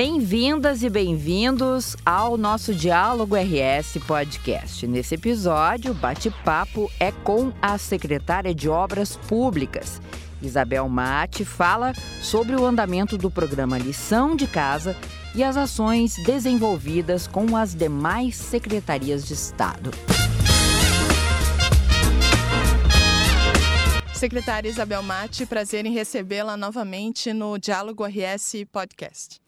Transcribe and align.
Bem-vindas 0.00 0.84
e 0.84 0.88
bem-vindos 0.88 1.96
ao 2.06 2.36
nosso 2.36 2.72
Diálogo 2.72 3.34
RS 3.34 3.98
Podcast. 4.06 4.86
Nesse 4.86 5.16
episódio, 5.16 5.90
o 5.90 5.94
bate-papo 5.94 6.88
é 7.00 7.10
com 7.10 7.52
a 7.60 7.76
secretária 7.78 8.54
de 8.54 8.68
Obras 8.68 9.16
Públicas. 9.16 10.00
Isabel 10.40 10.88
Mate 10.88 11.44
fala 11.44 11.92
sobre 12.22 12.54
o 12.54 12.64
andamento 12.64 13.18
do 13.18 13.28
programa 13.28 13.76
Lição 13.76 14.36
de 14.36 14.46
Casa 14.46 14.96
e 15.34 15.42
as 15.42 15.56
ações 15.56 16.14
desenvolvidas 16.22 17.26
com 17.26 17.56
as 17.56 17.74
demais 17.74 18.36
secretarias 18.36 19.26
de 19.26 19.34
Estado. 19.34 19.90
Secretária 24.14 24.68
Isabel 24.68 25.02
Mate, 25.02 25.44
prazer 25.44 25.84
em 25.84 25.92
recebê-la 25.92 26.56
novamente 26.56 27.32
no 27.32 27.58
Diálogo 27.58 28.04
RS 28.06 28.64
Podcast. 28.70 29.47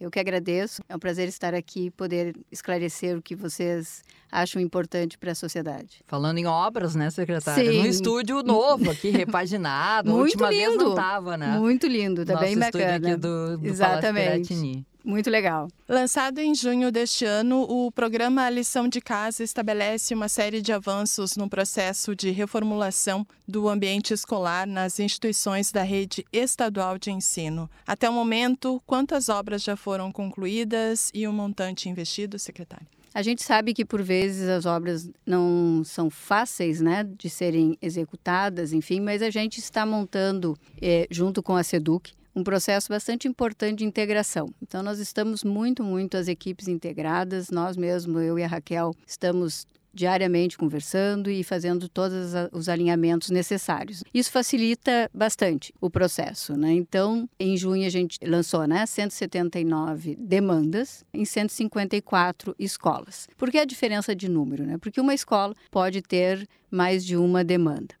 Eu 0.00 0.10
que 0.10 0.18
agradeço. 0.18 0.82
É 0.88 0.96
um 0.96 0.98
prazer 0.98 1.28
estar 1.28 1.54
aqui 1.54 1.86
e 1.86 1.90
poder 1.90 2.34
esclarecer 2.50 3.18
o 3.18 3.20
que 3.20 3.36
vocês 3.36 4.02
acham 4.32 4.60
importante 4.62 5.18
para 5.18 5.32
a 5.32 5.34
sociedade. 5.34 6.00
Falando 6.06 6.38
em 6.38 6.46
obras, 6.46 6.94
né, 6.94 7.10
secretária? 7.10 7.70
Sim. 7.70 7.78
Num 7.80 7.86
estúdio 7.86 8.42
novo 8.42 8.90
aqui, 8.90 9.10
repaginado. 9.12 10.10
Muito 10.10 10.20
a 10.20 10.24
última 10.24 10.50
lindo. 10.50 10.68
vez 10.70 10.78
não 10.78 10.90
estava, 10.90 11.36
né? 11.36 11.58
Muito 11.58 11.86
lindo, 11.86 12.24
tá 12.24 12.32
Nosso 12.32 12.44
bem 12.46 12.54
estúdio 12.54 12.80
bacana. 12.86 13.08
aqui 13.08 13.16
do, 13.16 13.58
do 13.58 13.66
Exatamente. 13.66 14.86
Muito 15.04 15.30
legal. 15.30 15.68
Lançado 15.88 16.38
em 16.38 16.54
junho 16.54 16.92
deste 16.92 17.24
ano, 17.24 17.62
o 17.62 17.90
programa 17.90 18.50
Lição 18.50 18.86
de 18.86 19.00
Casa 19.00 19.42
estabelece 19.42 20.14
uma 20.14 20.28
série 20.28 20.60
de 20.60 20.72
avanços 20.72 21.36
no 21.36 21.48
processo 21.48 22.14
de 22.14 22.30
reformulação 22.30 23.26
do 23.48 23.68
ambiente 23.68 24.12
escolar 24.12 24.66
nas 24.66 25.00
instituições 25.00 25.72
da 25.72 25.82
rede 25.82 26.24
estadual 26.32 26.98
de 26.98 27.10
ensino. 27.10 27.68
Até 27.86 28.08
o 28.10 28.12
momento, 28.12 28.80
quantas 28.86 29.28
obras 29.28 29.62
já 29.62 29.74
foram 29.74 30.12
concluídas 30.12 31.10
e 31.14 31.26
o 31.26 31.32
montante 31.32 31.88
investido, 31.88 32.38
secretário? 32.38 32.86
A 33.12 33.22
gente 33.22 33.42
sabe 33.42 33.74
que 33.74 33.84
por 33.84 34.02
vezes 34.02 34.48
as 34.48 34.66
obras 34.66 35.10
não 35.26 35.82
são 35.84 36.08
fáceis, 36.08 36.80
né, 36.80 37.02
de 37.02 37.28
serem 37.28 37.76
executadas, 37.82 38.72
enfim, 38.72 39.00
mas 39.00 39.20
a 39.20 39.30
gente 39.30 39.58
está 39.58 39.84
montando, 39.84 40.56
eh, 40.80 41.08
junto 41.10 41.42
com 41.42 41.56
a 41.56 41.64
Seduc, 41.64 42.12
um 42.40 42.44
processo 42.44 42.88
bastante 42.88 43.28
importante 43.28 43.78
de 43.78 43.84
integração. 43.84 44.48
Então, 44.62 44.82
nós 44.82 44.98
estamos 44.98 45.44
muito, 45.44 45.84
muito 45.84 46.16
as 46.16 46.26
equipes 46.26 46.68
integradas, 46.68 47.50
nós 47.50 47.76
mesmos, 47.76 48.22
eu 48.22 48.38
e 48.38 48.42
a 48.42 48.48
Raquel, 48.48 48.94
estamos 49.06 49.66
diariamente 49.92 50.56
conversando 50.56 51.30
e 51.30 51.42
fazendo 51.42 51.88
todos 51.88 52.32
os 52.52 52.68
alinhamentos 52.68 53.28
necessários. 53.30 54.04
Isso 54.14 54.30
facilita 54.30 55.10
bastante 55.12 55.74
o 55.80 55.90
processo, 55.90 56.56
né? 56.56 56.72
Então, 56.72 57.28
em 57.38 57.56
junho 57.56 57.84
a 57.84 57.90
gente 57.90 58.16
lançou, 58.24 58.66
né, 58.68 58.86
179 58.86 60.16
demandas 60.16 61.04
em 61.12 61.24
154 61.24 62.54
escolas. 62.56 63.28
Por 63.36 63.50
que 63.50 63.58
a 63.58 63.64
diferença 63.64 64.14
de 64.14 64.28
número, 64.28 64.64
né? 64.64 64.78
Porque 64.78 65.00
uma 65.00 65.12
escola 65.12 65.54
pode 65.72 66.02
ter 66.02 66.48
mais 66.70 67.04
de 67.04 67.16
uma 67.16 67.42
demanda. 67.42 67.94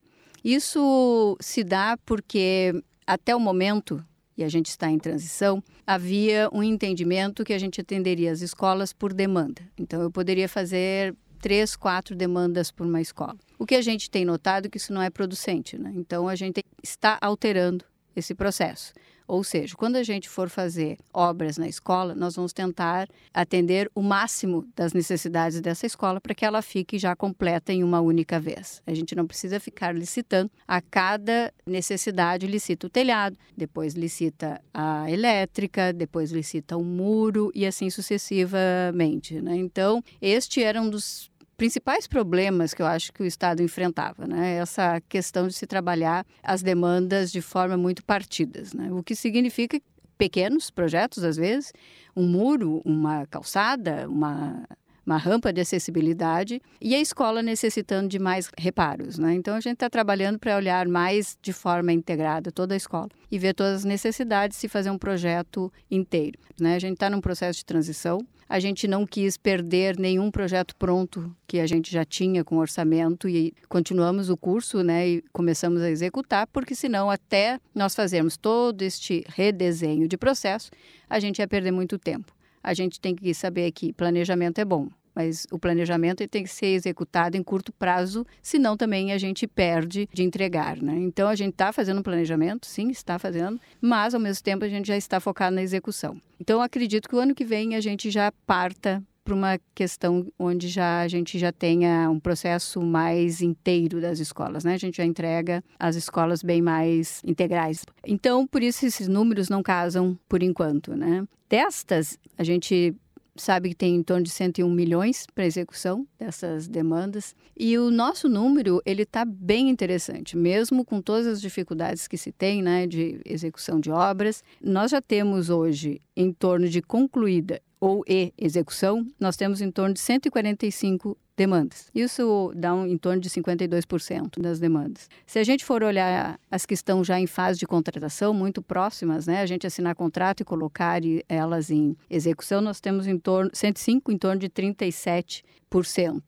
Isso 0.44 1.36
se 1.40 1.64
dá 1.64 1.98
porque 2.06 2.72
até 3.04 3.34
o 3.34 3.40
momento 3.40 4.02
e 4.42 4.44
a 4.44 4.48
gente 4.48 4.66
está 4.66 4.90
em 4.90 4.98
transição, 4.98 5.62
havia 5.86 6.48
um 6.52 6.62
entendimento 6.62 7.44
que 7.44 7.52
a 7.52 7.58
gente 7.58 7.80
atenderia 7.80 8.32
as 8.32 8.40
escolas 8.40 8.92
por 8.92 9.12
demanda. 9.12 9.62
Então, 9.78 10.00
eu 10.00 10.10
poderia 10.10 10.48
fazer 10.48 11.14
três, 11.40 11.76
quatro 11.76 12.14
demandas 12.14 12.70
por 12.70 12.86
uma 12.86 13.00
escola. 13.00 13.36
O 13.58 13.66
que 13.66 13.74
a 13.74 13.82
gente 13.82 14.10
tem 14.10 14.24
notado 14.24 14.66
é 14.66 14.68
que 14.68 14.76
isso 14.78 14.92
não 14.92 15.02
é 15.02 15.10
producente, 15.10 15.78
né? 15.78 15.92
Então, 15.94 16.28
a 16.28 16.34
gente 16.34 16.62
está 16.82 17.18
alterando 17.20 17.84
esse 18.14 18.34
processo. 18.34 18.92
Ou 19.30 19.44
seja, 19.44 19.76
quando 19.76 19.94
a 19.94 20.02
gente 20.02 20.28
for 20.28 20.48
fazer 20.48 20.98
obras 21.14 21.56
na 21.56 21.68
escola, 21.68 22.16
nós 22.16 22.34
vamos 22.34 22.52
tentar 22.52 23.08
atender 23.32 23.88
o 23.94 24.02
máximo 24.02 24.66
das 24.74 24.92
necessidades 24.92 25.60
dessa 25.60 25.86
escola 25.86 26.20
para 26.20 26.34
que 26.34 26.44
ela 26.44 26.60
fique 26.60 26.98
já 26.98 27.14
completa 27.14 27.72
em 27.72 27.84
uma 27.84 28.00
única 28.00 28.40
vez. 28.40 28.82
A 28.84 28.92
gente 28.92 29.14
não 29.14 29.28
precisa 29.28 29.60
ficar 29.60 29.94
licitando 29.94 30.50
a 30.66 30.80
cada 30.80 31.54
necessidade, 31.64 32.48
licita 32.48 32.88
o 32.88 32.90
telhado, 32.90 33.38
depois 33.56 33.94
licita 33.94 34.60
a 34.74 35.08
elétrica, 35.08 35.92
depois 35.92 36.32
licita 36.32 36.76
o 36.76 36.82
muro 36.82 37.52
e 37.54 37.64
assim 37.64 37.88
sucessivamente. 37.88 39.40
Né? 39.40 39.54
Então, 39.54 40.02
este 40.20 40.60
era 40.60 40.82
um 40.82 40.90
dos 40.90 41.29
principais 41.60 42.06
problemas 42.06 42.72
que 42.72 42.80
eu 42.80 42.86
acho 42.86 43.12
que 43.12 43.22
o 43.22 43.26
Estado 43.26 43.62
enfrentava, 43.62 44.26
né? 44.26 44.54
Essa 44.54 44.98
questão 45.06 45.46
de 45.46 45.52
se 45.52 45.66
trabalhar 45.66 46.24
as 46.42 46.62
demandas 46.62 47.30
de 47.30 47.42
forma 47.42 47.76
muito 47.76 48.02
partidas, 48.02 48.72
né? 48.72 48.90
O 48.90 49.02
que 49.02 49.14
significa 49.14 49.78
pequenos 50.16 50.70
projetos, 50.70 51.22
às 51.22 51.36
vezes, 51.36 51.70
um 52.16 52.26
muro, 52.26 52.80
uma 52.82 53.26
calçada, 53.26 54.08
uma 54.08 54.66
uma 55.10 55.18
rampa 55.18 55.52
de 55.52 55.60
acessibilidade 55.60 56.62
e 56.80 56.94
a 56.94 57.00
escola 57.00 57.42
necessitando 57.42 58.08
de 58.08 58.20
mais 58.20 58.48
reparos. 58.56 59.18
Né? 59.18 59.34
Então, 59.34 59.56
a 59.56 59.60
gente 59.60 59.74
está 59.74 59.90
trabalhando 59.90 60.38
para 60.38 60.56
olhar 60.56 60.86
mais 60.86 61.36
de 61.42 61.52
forma 61.52 61.92
integrada 61.92 62.52
toda 62.52 62.74
a 62.74 62.76
escola 62.76 63.08
e 63.28 63.38
ver 63.38 63.54
todas 63.54 63.78
as 63.78 63.84
necessidades 63.84 64.62
e 64.62 64.68
fazer 64.68 64.90
um 64.90 64.98
projeto 64.98 65.72
inteiro. 65.90 66.38
Né? 66.60 66.76
A 66.76 66.78
gente 66.78 66.94
está 66.94 67.10
num 67.10 67.20
processo 67.20 67.58
de 67.58 67.64
transição. 67.64 68.24
A 68.48 68.60
gente 68.60 68.86
não 68.86 69.04
quis 69.04 69.36
perder 69.36 69.98
nenhum 69.98 70.30
projeto 70.30 70.74
pronto 70.76 71.34
que 71.46 71.58
a 71.60 71.66
gente 71.66 71.90
já 71.90 72.04
tinha 72.04 72.44
com 72.44 72.58
orçamento 72.58 73.28
e 73.28 73.52
continuamos 73.68 74.28
o 74.28 74.36
curso 74.36 74.82
né, 74.82 75.08
e 75.08 75.24
começamos 75.32 75.80
a 75.82 75.90
executar, 75.90 76.48
porque 76.48 76.74
senão, 76.74 77.08
até 77.08 77.60
nós 77.72 77.94
fazermos 77.94 78.36
todo 78.36 78.82
este 78.82 79.24
redesenho 79.28 80.08
de 80.08 80.16
processo, 80.16 80.68
a 81.08 81.20
gente 81.20 81.38
ia 81.38 81.46
perder 81.46 81.70
muito 81.70 81.96
tempo. 81.96 82.32
A 82.60 82.74
gente 82.74 83.00
tem 83.00 83.14
que 83.14 83.32
saber 83.32 83.70
que 83.70 83.92
planejamento 83.92 84.58
é 84.58 84.64
bom, 84.64 84.88
mas 85.14 85.46
o 85.50 85.58
planejamento 85.58 86.26
tem 86.28 86.42
que 86.42 86.50
ser 86.50 86.66
executado 86.66 87.36
em 87.36 87.42
curto 87.42 87.72
prazo, 87.72 88.26
senão 88.42 88.76
também 88.76 89.12
a 89.12 89.18
gente 89.18 89.46
perde 89.46 90.08
de 90.12 90.22
entregar, 90.22 90.80
né? 90.80 90.96
Então 90.98 91.28
a 91.28 91.34
gente 91.34 91.52
está 91.52 91.72
fazendo 91.72 92.00
um 92.00 92.02
planejamento, 92.02 92.66
sim, 92.66 92.90
está 92.90 93.18
fazendo, 93.18 93.60
mas 93.80 94.14
ao 94.14 94.20
mesmo 94.20 94.42
tempo 94.42 94.64
a 94.64 94.68
gente 94.68 94.86
já 94.86 94.96
está 94.96 95.20
focado 95.20 95.56
na 95.56 95.62
execução. 95.62 96.20
Então 96.40 96.62
acredito 96.62 97.08
que 97.08 97.14
o 97.14 97.18
ano 97.18 97.34
que 97.34 97.44
vem 97.44 97.74
a 97.74 97.80
gente 97.80 98.10
já 98.10 98.32
parta 98.46 99.02
para 99.24 99.34
uma 99.34 99.60
questão 99.74 100.26
onde 100.38 100.68
já 100.68 101.02
a 101.02 101.08
gente 101.08 101.38
já 101.38 101.52
tenha 101.52 102.10
um 102.10 102.18
processo 102.18 102.80
mais 102.80 103.40
inteiro 103.40 104.00
das 104.00 104.18
escolas, 104.18 104.64
né? 104.64 104.74
A 104.74 104.78
gente 104.78 104.96
já 104.96 105.04
entrega 105.04 105.62
as 105.78 105.94
escolas 105.94 106.42
bem 106.42 106.60
mais 106.62 107.22
integrais. 107.24 107.84
Então, 108.04 108.46
por 108.46 108.62
isso 108.62 108.84
esses 108.84 109.06
números 109.06 109.48
não 109.48 109.62
casam 109.62 110.18
por 110.28 110.42
enquanto, 110.42 110.96
né? 110.96 111.24
Destas, 111.48 112.18
a 112.38 112.42
gente 112.42 112.94
sabe 113.40 113.70
que 113.70 113.74
tem 113.74 113.96
em 113.96 114.02
torno 114.02 114.24
de 114.24 114.30
101 114.30 114.68
milhões 114.70 115.26
para 115.34 115.46
execução 115.46 116.06
dessas 116.18 116.68
demandas. 116.68 117.34
E 117.56 117.76
o 117.78 117.90
nosso 117.90 118.28
número, 118.28 118.80
ele 118.84 119.02
está 119.02 119.24
bem 119.24 119.68
interessante, 119.68 120.36
mesmo 120.36 120.84
com 120.84 121.00
todas 121.00 121.26
as 121.26 121.40
dificuldades 121.40 122.06
que 122.06 122.16
se 122.16 122.30
tem, 122.30 122.62
né, 122.62 122.86
de 122.86 123.20
execução 123.24 123.80
de 123.80 123.90
obras. 123.90 124.42
Nós 124.62 124.90
já 124.90 125.00
temos 125.00 125.50
hoje 125.50 126.00
em 126.16 126.32
torno 126.32 126.68
de 126.68 126.82
concluída 126.82 127.60
ou 127.80 128.04
e 128.06 128.32
execução, 128.36 129.06
nós 129.18 129.36
temos 129.36 129.60
em 129.60 129.70
torno 129.70 129.94
de 129.94 130.00
145 130.00 131.16
demandas. 131.36 131.90
Isso 131.94 132.52
dá 132.54 132.74
um, 132.74 132.86
em 132.86 132.98
torno 132.98 133.18
de 133.18 133.30
52% 133.30 134.38
das 134.38 134.60
demandas. 134.60 135.08
Se 135.26 135.38
a 135.38 135.44
gente 135.44 135.64
for 135.64 135.82
olhar 135.82 136.38
as 136.50 136.66
que 136.66 136.74
estão 136.74 137.02
já 137.02 137.18
em 137.18 137.26
fase 137.26 137.58
de 137.58 137.66
contratação, 137.66 138.34
muito 138.34 138.60
próximas, 138.60 139.26
né, 139.26 139.40
a 139.40 139.46
gente 139.46 139.66
assinar 139.66 139.94
contrato 139.94 140.42
e 140.42 140.44
colocar 140.44 141.00
elas 141.26 141.70
em 141.70 141.96
execução, 142.10 142.60
nós 142.60 142.78
temos 142.78 143.06
em 143.06 143.18
torno 143.18 143.50
105 143.54 144.12
em 144.12 144.18
torno 144.18 144.38
de 144.38 144.50
37 144.50 145.42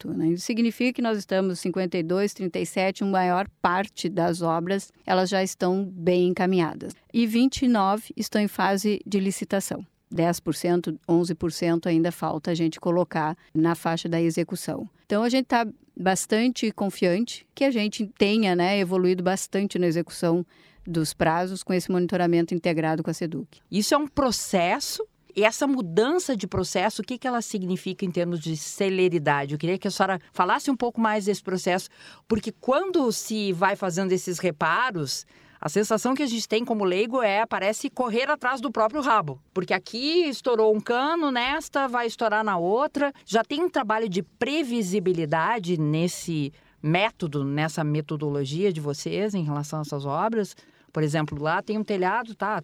né? 0.04 0.28
Isso 0.28 0.44
significa 0.44 0.92
que 0.92 1.02
nós 1.02 1.18
estamos 1.18 1.58
52, 1.58 2.32
37, 2.32 3.02
uma 3.02 3.10
maior 3.10 3.48
parte 3.60 4.08
das 4.08 4.40
obras 4.40 4.92
elas 5.04 5.28
já 5.28 5.42
estão 5.42 5.84
bem 5.84 6.28
encaminhadas. 6.28 6.94
E 7.12 7.26
29 7.26 8.14
estão 8.16 8.40
em 8.40 8.46
fase 8.46 9.00
de 9.04 9.18
licitação. 9.18 9.84
10%, 10.12 10.98
11% 11.08 11.86
ainda 11.86 12.12
falta 12.12 12.50
a 12.50 12.54
gente 12.54 12.78
colocar 12.78 13.36
na 13.54 13.74
faixa 13.74 14.08
da 14.08 14.20
execução. 14.20 14.88
Então 15.06 15.22
a 15.22 15.28
gente 15.28 15.44
está 15.44 15.66
bastante 15.96 16.70
confiante 16.72 17.46
que 17.54 17.64
a 17.64 17.70
gente 17.70 18.06
tenha 18.18 18.54
né, 18.54 18.78
evoluído 18.78 19.22
bastante 19.22 19.78
na 19.78 19.86
execução 19.86 20.44
dos 20.86 21.14
prazos 21.14 21.62
com 21.62 21.72
esse 21.72 21.90
monitoramento 21.90 22.54
integrado 22.54 23.02
com 23.02 23.10
a 23.10 23.14
SEDUC. 23.14 23.60
Isso 23.70 23.94
é 23.94 23.98
um 23.98 24.08
processo 24.08 25.06
e 25.34 25.44
essa 25.44 25.66
mudança 25.66 26.36
de 26.36 26.46
processo, 26.46 27.00
o 27.00 27.04
que, 27.04 27.16
que 27.16 27.26
ela 27.26 27.40
significa 27.40 28.04
em 28.04 28.10
termos 28.10 28.38
de 28.38 28.54
celeridade? 28.54 29.54
Eu 29.54 29.58
queria 29.58 29.78
que 29.78 29.88
a 29.88 29.90
senhora 29.90 30.20
falasse 30.32 30.70
um 30.70 30.76
pouco 30.76 31.00
mais 31.00 31.24
desse 31.24 31.42
processo, 31.42 31.88
porque 32.28 32.52
quando 32.52 33.10
se 33.12 33.50
vai 33.52 33.74
fazendo 33.74 34.12
esses 34.12 34.38
reparos, 34.38 35.26
a 35.64 35.68
sensação 35.68 36.12
que 36.12 36.24
a 36.24 36.26
gente 36.26 36.48
tem 36.48 36.64
como 36.64 36.82
leigo 36.82 37.22
é 37.22 37.46
parece 37.46 37.88
correr 37.88 38.28
atrás 38.28 38.60
do 38.60 38.68
próprio 38.68 39.00
rabo, 39.00 39.40
porque 39.54 39.72
aqui 39.72 40.24
estourou 40.24 40.74
um 40.74 40.80
cano, 40.80 41.30
nesta 41.30 41.86
vai 41.86 42.08
estourar 42.08 42.42
na 42.42 42.58
outra. 42.58 43.12
Já 43.24 43.44
tem 43.44 43.62
um 43.62 43.70
trabalho 43.70 44.08
de 44.08 44.24
previsibilidade 44.24 45.78
nesse 45.78 46.52
método, 46.82 47.44
nessa 47.44 47.84
metodologia 47.84 48.72
de 48.72 48.80
vocês 48.80 49.36
em 49.36 49.44
relação 49.44 49.78
a 49.78 49.82
essas 49.82 50.04
obras? 50.04 50.56
Por 50.92 51.04
exemplo, 51.04 51.40
lá 51.40 51.62
tem 51.62 51.78
um 51.78 51.84
telhado, 51.84 52.34
tá, 52.34 52.60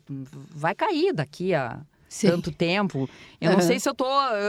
vai 0.50 0.75
cair 0.75 1.12
daqui 1.15 1.55
a 1.55 1.81
Sim. 2.09 2.29
tanto 2.31 2.50
tempo. 2.50 3.09
Eu 3.41 3.50
uhum. 3.50 3.56
não 3.59 3.62
sei 3.62 3.79
se 3.79 3.89
eu 3.89 3.95
tô, 3.95 4.06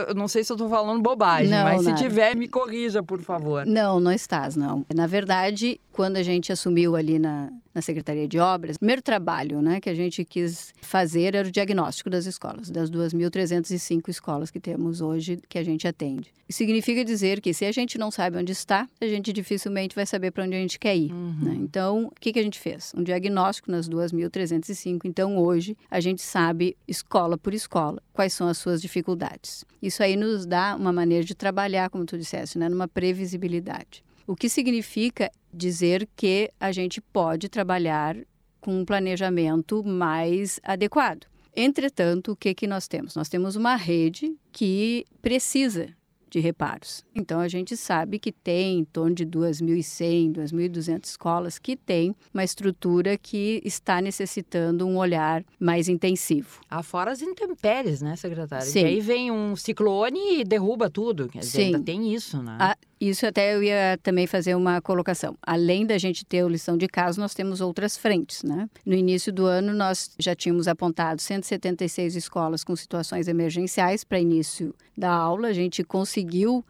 eu 0.08 0.16
não 0.16 0.28
sei 0.28 0.44
se 0.44 0.52
eu 0.52 0.58
tô 0.58 0.70
falando 0.70 1.02
bobagem, 1.02 1.50
não, 1.50 1.64
mas 1.64 1.84
se 1.84 1.94
tiver, 1.96 2.36
me 2.36 2.48
corrija, 2.48 3.04
por 3.04 3.22
favor. 3.22 3.66
Não, 3.66 4.00
não 4.00 4.12
estás, 4.12 4.56
não. 4.56 4.86
Na 4.94 5.06
verdade, 5.06 5.80
quando 6.00 6.16
a 6.16 6.24
gente 6.24 6.50
assumiu 6.50 6.96
ali 6.96 7.20
na, 7.20 7.52
na 7.76 7.82
Secretaria 7.82 8.26
de 8.26 8.40
Obras, 8.40 8.78
o 8.78 8.80
primeiro 8.80 9.02
trabalho 9.02 9.62
né, 9.62 9.82
que 9.82 9.90
a 9.90 9.94
gente 9.94 10.24
quis 10.24 10.74
fazer 10.82 11.36
era 11.36 11.50
o 11.50 11.52
diagnóstico 11.52 12.10
das 12.10 12.26
escolas, 12.26 12.70
das 12.70 12.90
2.305 12.90 14.08
escolas 14.08 14.50
que 14.50 14.62
temos 14.62 15.02
hoje 15.02 15.42
que 15.50 15.58
a 15.58 15.64
gente 15.64 15.86
atende. 15.86 16.32
Isso 16.48 16.60
significa 16.60 17.04
dizer 17.04 17.42
que 17.42 17.54
se 17.54 17.66
a 17.66 17.72
gente 17.74 17.98
não 17.98 18.12
sabe 18.12 18.38
onde 18.38 18.54
está, 18.54 18.88
a 19.02 19.08
gente 19.08 19.34
dificilmente 19.34 19.94
vai 19.94 20.06
saber 20.06 20.32
para 20.32 20.46
onde 20.46 20.56
a 20.56 20.60
gente 20.60 20.80
quer 20.80 20.96
ir. 20.96 21.12
Uhum. 21.12 21.36
Né? 21.42 21.56
Então, 21.60 22.06
o 22.06 22.12
que, 22.18 22.32
que 22.32 22.40
a 22.40 22.44
gente 22.44 22.58
fez? 22.58 22.94
Um 22.96 23.04
diagnóstico 23.04 23.70
nas 23.70 23.90
2.305. 23.90 25.02
Então, 25.04 25.38
hoje, 25.38 25.76
a 25.92 26.00
gente 26.00 26.22
sabe, 26.22 26.78
escola 26.88 27.38
por 27.38 27.54
escola, 27.54 28.02
quais 28.14 28.32
são 28.32 28.48
as 28.48 28.58
suas 28.58 28.82
dificuldades. 28.82 29.66
Isso 29.82 30.02
aí 30.02 30.16
nos 30.16 30.46
dá 30.46 30.78
uma 30.78 30.94
maneira 30.94 31.26
de 31.26 31.36
trabalhar, 31.36 31.90
como 31.90 32.06
tu 32.06 32.18
disseste, 32.18 32.58
né, 32.58 32.70
numa 32.70 32.88
previsibilidade. 32.88 34.02
O 34.30 34.36
que 34.36 34.48
significa 34.48 35.32
dizer 35.54 36.08
que 36.16 36.52
a 36.60 36.72
gente 36.72 37.02
pode 37.02 37.50
trabalhar 37.50 38.16
com 38.60 38.80
um 38.80 38.86
planejamento 38.86 39.84
mais 39.84 40.60
adequado. 40.64 41.26
Entretanto, 41.56 42.32
o 42.32 42.36
que, 42.36 42.54
que 42.54 42.68
nós 42.68 42.88
temos? 42.88 43.16
Nós 43.16 43.30
temos 43.30 43.56
uma 43.56 43.76
rede 43.76 44.36
que 44.52 45.06
precisa 45.22 45.90
de 46.30 46.40
reparos. 46.40 47.04
Então, 47.16 47.40
a 47.40 47.48
gente 47.48 47.76
sabe 47.76 48.20
que 48.20 48.32
tem 48.32 48.80
em 48.80 48.84
torno 48.84 49.16
de 49.16 49.26
2.100, 49.26 50.34
2.200 50.34 51.06
escolas 51.06 51.58
que 51.58 51.76
têm 51.76 52.16
uma 52.34 52.44
estrutura 52.44 53.18
que 53.18 53.62
está 53.66 54.02
necessitando 54.02 54.88
um 54.88 54.98
olhar 54.98 55.44
mais 55.60 55.88
intensivo. 55.88 56.62
Afora 56.70 57.12
as 57.12 57.22
intempéries, 57.22 58.02
né, 58.02 58.16
secretária? 58.16 58.66
Sim. 58.66 58.82
E 58.82 58.86
aí 58.86 59.00
vem 59.00 59.32
um 59.32 59.56
ciclone 59.56 60.42
e 60.42 60.44
derruba 60.44 60.90
tudo. 60.90 61.28
Quer 61.28 61.40
dizer, 61.40 61.52
Sim. 61.52 61.66
ainda 61.66 61.80
tem 61.80 62.14
isso, 62.14 62.42
né? 62.42 62.58
A, 62.60 62.78
isso 63.00 63.26
até 63.26 63.56
eu 63.56 63.64
ia 63.64 63.98
também 64.04 64.28
fazer 64.28 64.56
uma 64.56 64.82
colocação. 64.82 65.38
Além 65.42 65.86
da 65.86 65.98
gente 65.98 66.26
ter 66.26 66.44
o 66.44 66.50
lição 66.50 66.78
de 66.78 66.88
caso, 66.88 67.20
nós 67.20 67.34
temos 67.34 67.62
outras 67.62 67.98
frentes, 67.98 68.44
né? 68.44 68.70
No 68.86 68.94
início 68.94 69.32
do 69.32 69.46
ano, 69.46 69.74
nós 69.74 70.12
já 70.20 70.36
tínhamos 70.36 70.68
apontado 70.68 71.22
176 71.22 72.16
escolas 72.16 72.64
com 72.64 72.76
situações 72.76 73.28
emergenciais 73.28 74.04
para 74.04 74.20
início 74.20 74.76
da 74.98 75.12
aula. 75.12 75.48
A 75.48 75.54
gente 75.54 75.84
conseguiu 75.84 76.19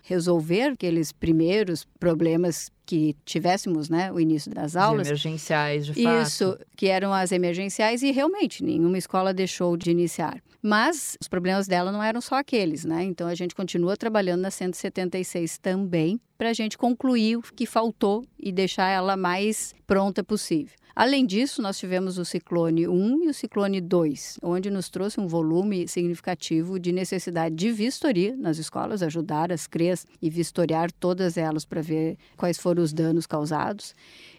resolver 0.03 0.73
aqueles 0.73 1.11
primeiros 1.11 1.85
problemas 1.99 2.71
que 2.85 3.15
tivéssemos, 3.23 3.87
né, 3.87 4.11
o 4.11 4.19
início 4.19 4.51
das 4.51 4.75
aulas. 4.75 5.01
As 5.01 5.07
emergenciais, 5.07 5.85
de 5.85 5.93
fato. 5.93 6.27
Isso, 6.27 6.59
que 6.75 6.87
eram 6.87 7.13
as 7.13 7.31
emergenciais 7.31 8.01
e 8.01 8.11
realmente 8.11 8.63
nenhuma 8.63 8.97
escola 8.97 9.33
deixou 9.33 9.77
de 9.77 9.91
iniciar. 9.91 10.41
Mas 10.61 11.15
os 11.21 11.27
problemas 11.27 11.67
dela 11.67 11.91
não 11.91 12.03
eram 12.03 12.19
só 12.19 12.35
aqueles, 12.35 12.83
né? 12.83 13.03
Então 13.03 13.27
a 13.27 13.35
gente 13.35 13.55
continua 13.55 13.95
trabalhando 13.95 14.41
na 14.41 14.51
176 14.51 15.57
também 15.57 16.19
para 16.37 16.49
a 16.49 16.53
gente 16.53 16.77
concluir 16.77 17.37
o 17.37 17.41
que 17.41 17.65
faltou 17.65 18.25
e 18.37 18.51
deixar 18.51 18.89
ela 18.89 19.15
mais 19.15 19.73
pronta 19.85 20.23
possível. 20.23 20.73
Além 20.95 21.25
disso, 21.25 21.61
nós 21.61 21.77
tivemos 21.77 22.17
o 22.17 22.25
ciclone 22.25 22.87
1 22.87 23.23
e 23.23 23.29
o 23.29 23.33
ciclone 23.33 23.79
2, 23.79 24.39
onde 24.41 24.69
nos 24.69 24.89
trouxe 24.89 25.19
um 25.19 25.27
volume 25.27 25.87
significativo 25.87 26.79
de 26.79 26.91
necessidade 26.91 27.55
de 27.55 27.71
vistoria 27.71 28.35
nas 28.35 28.57
escolas, 28.57 29.01
ajudar 29.01 29.51
as 29.51 29.67
CREAs 29.67 30.05
e 30.21 30.29
vistoriar 30.29 30.91
todas 30.91 31.37
elas 31.37 31.63
para 31.63 31.81
ver 31.81 32.17
quais 32.35 32.57
foram 32.57 32.83
os 32.83 32.91
danos 32.91 33.25
causados 33.25 33.93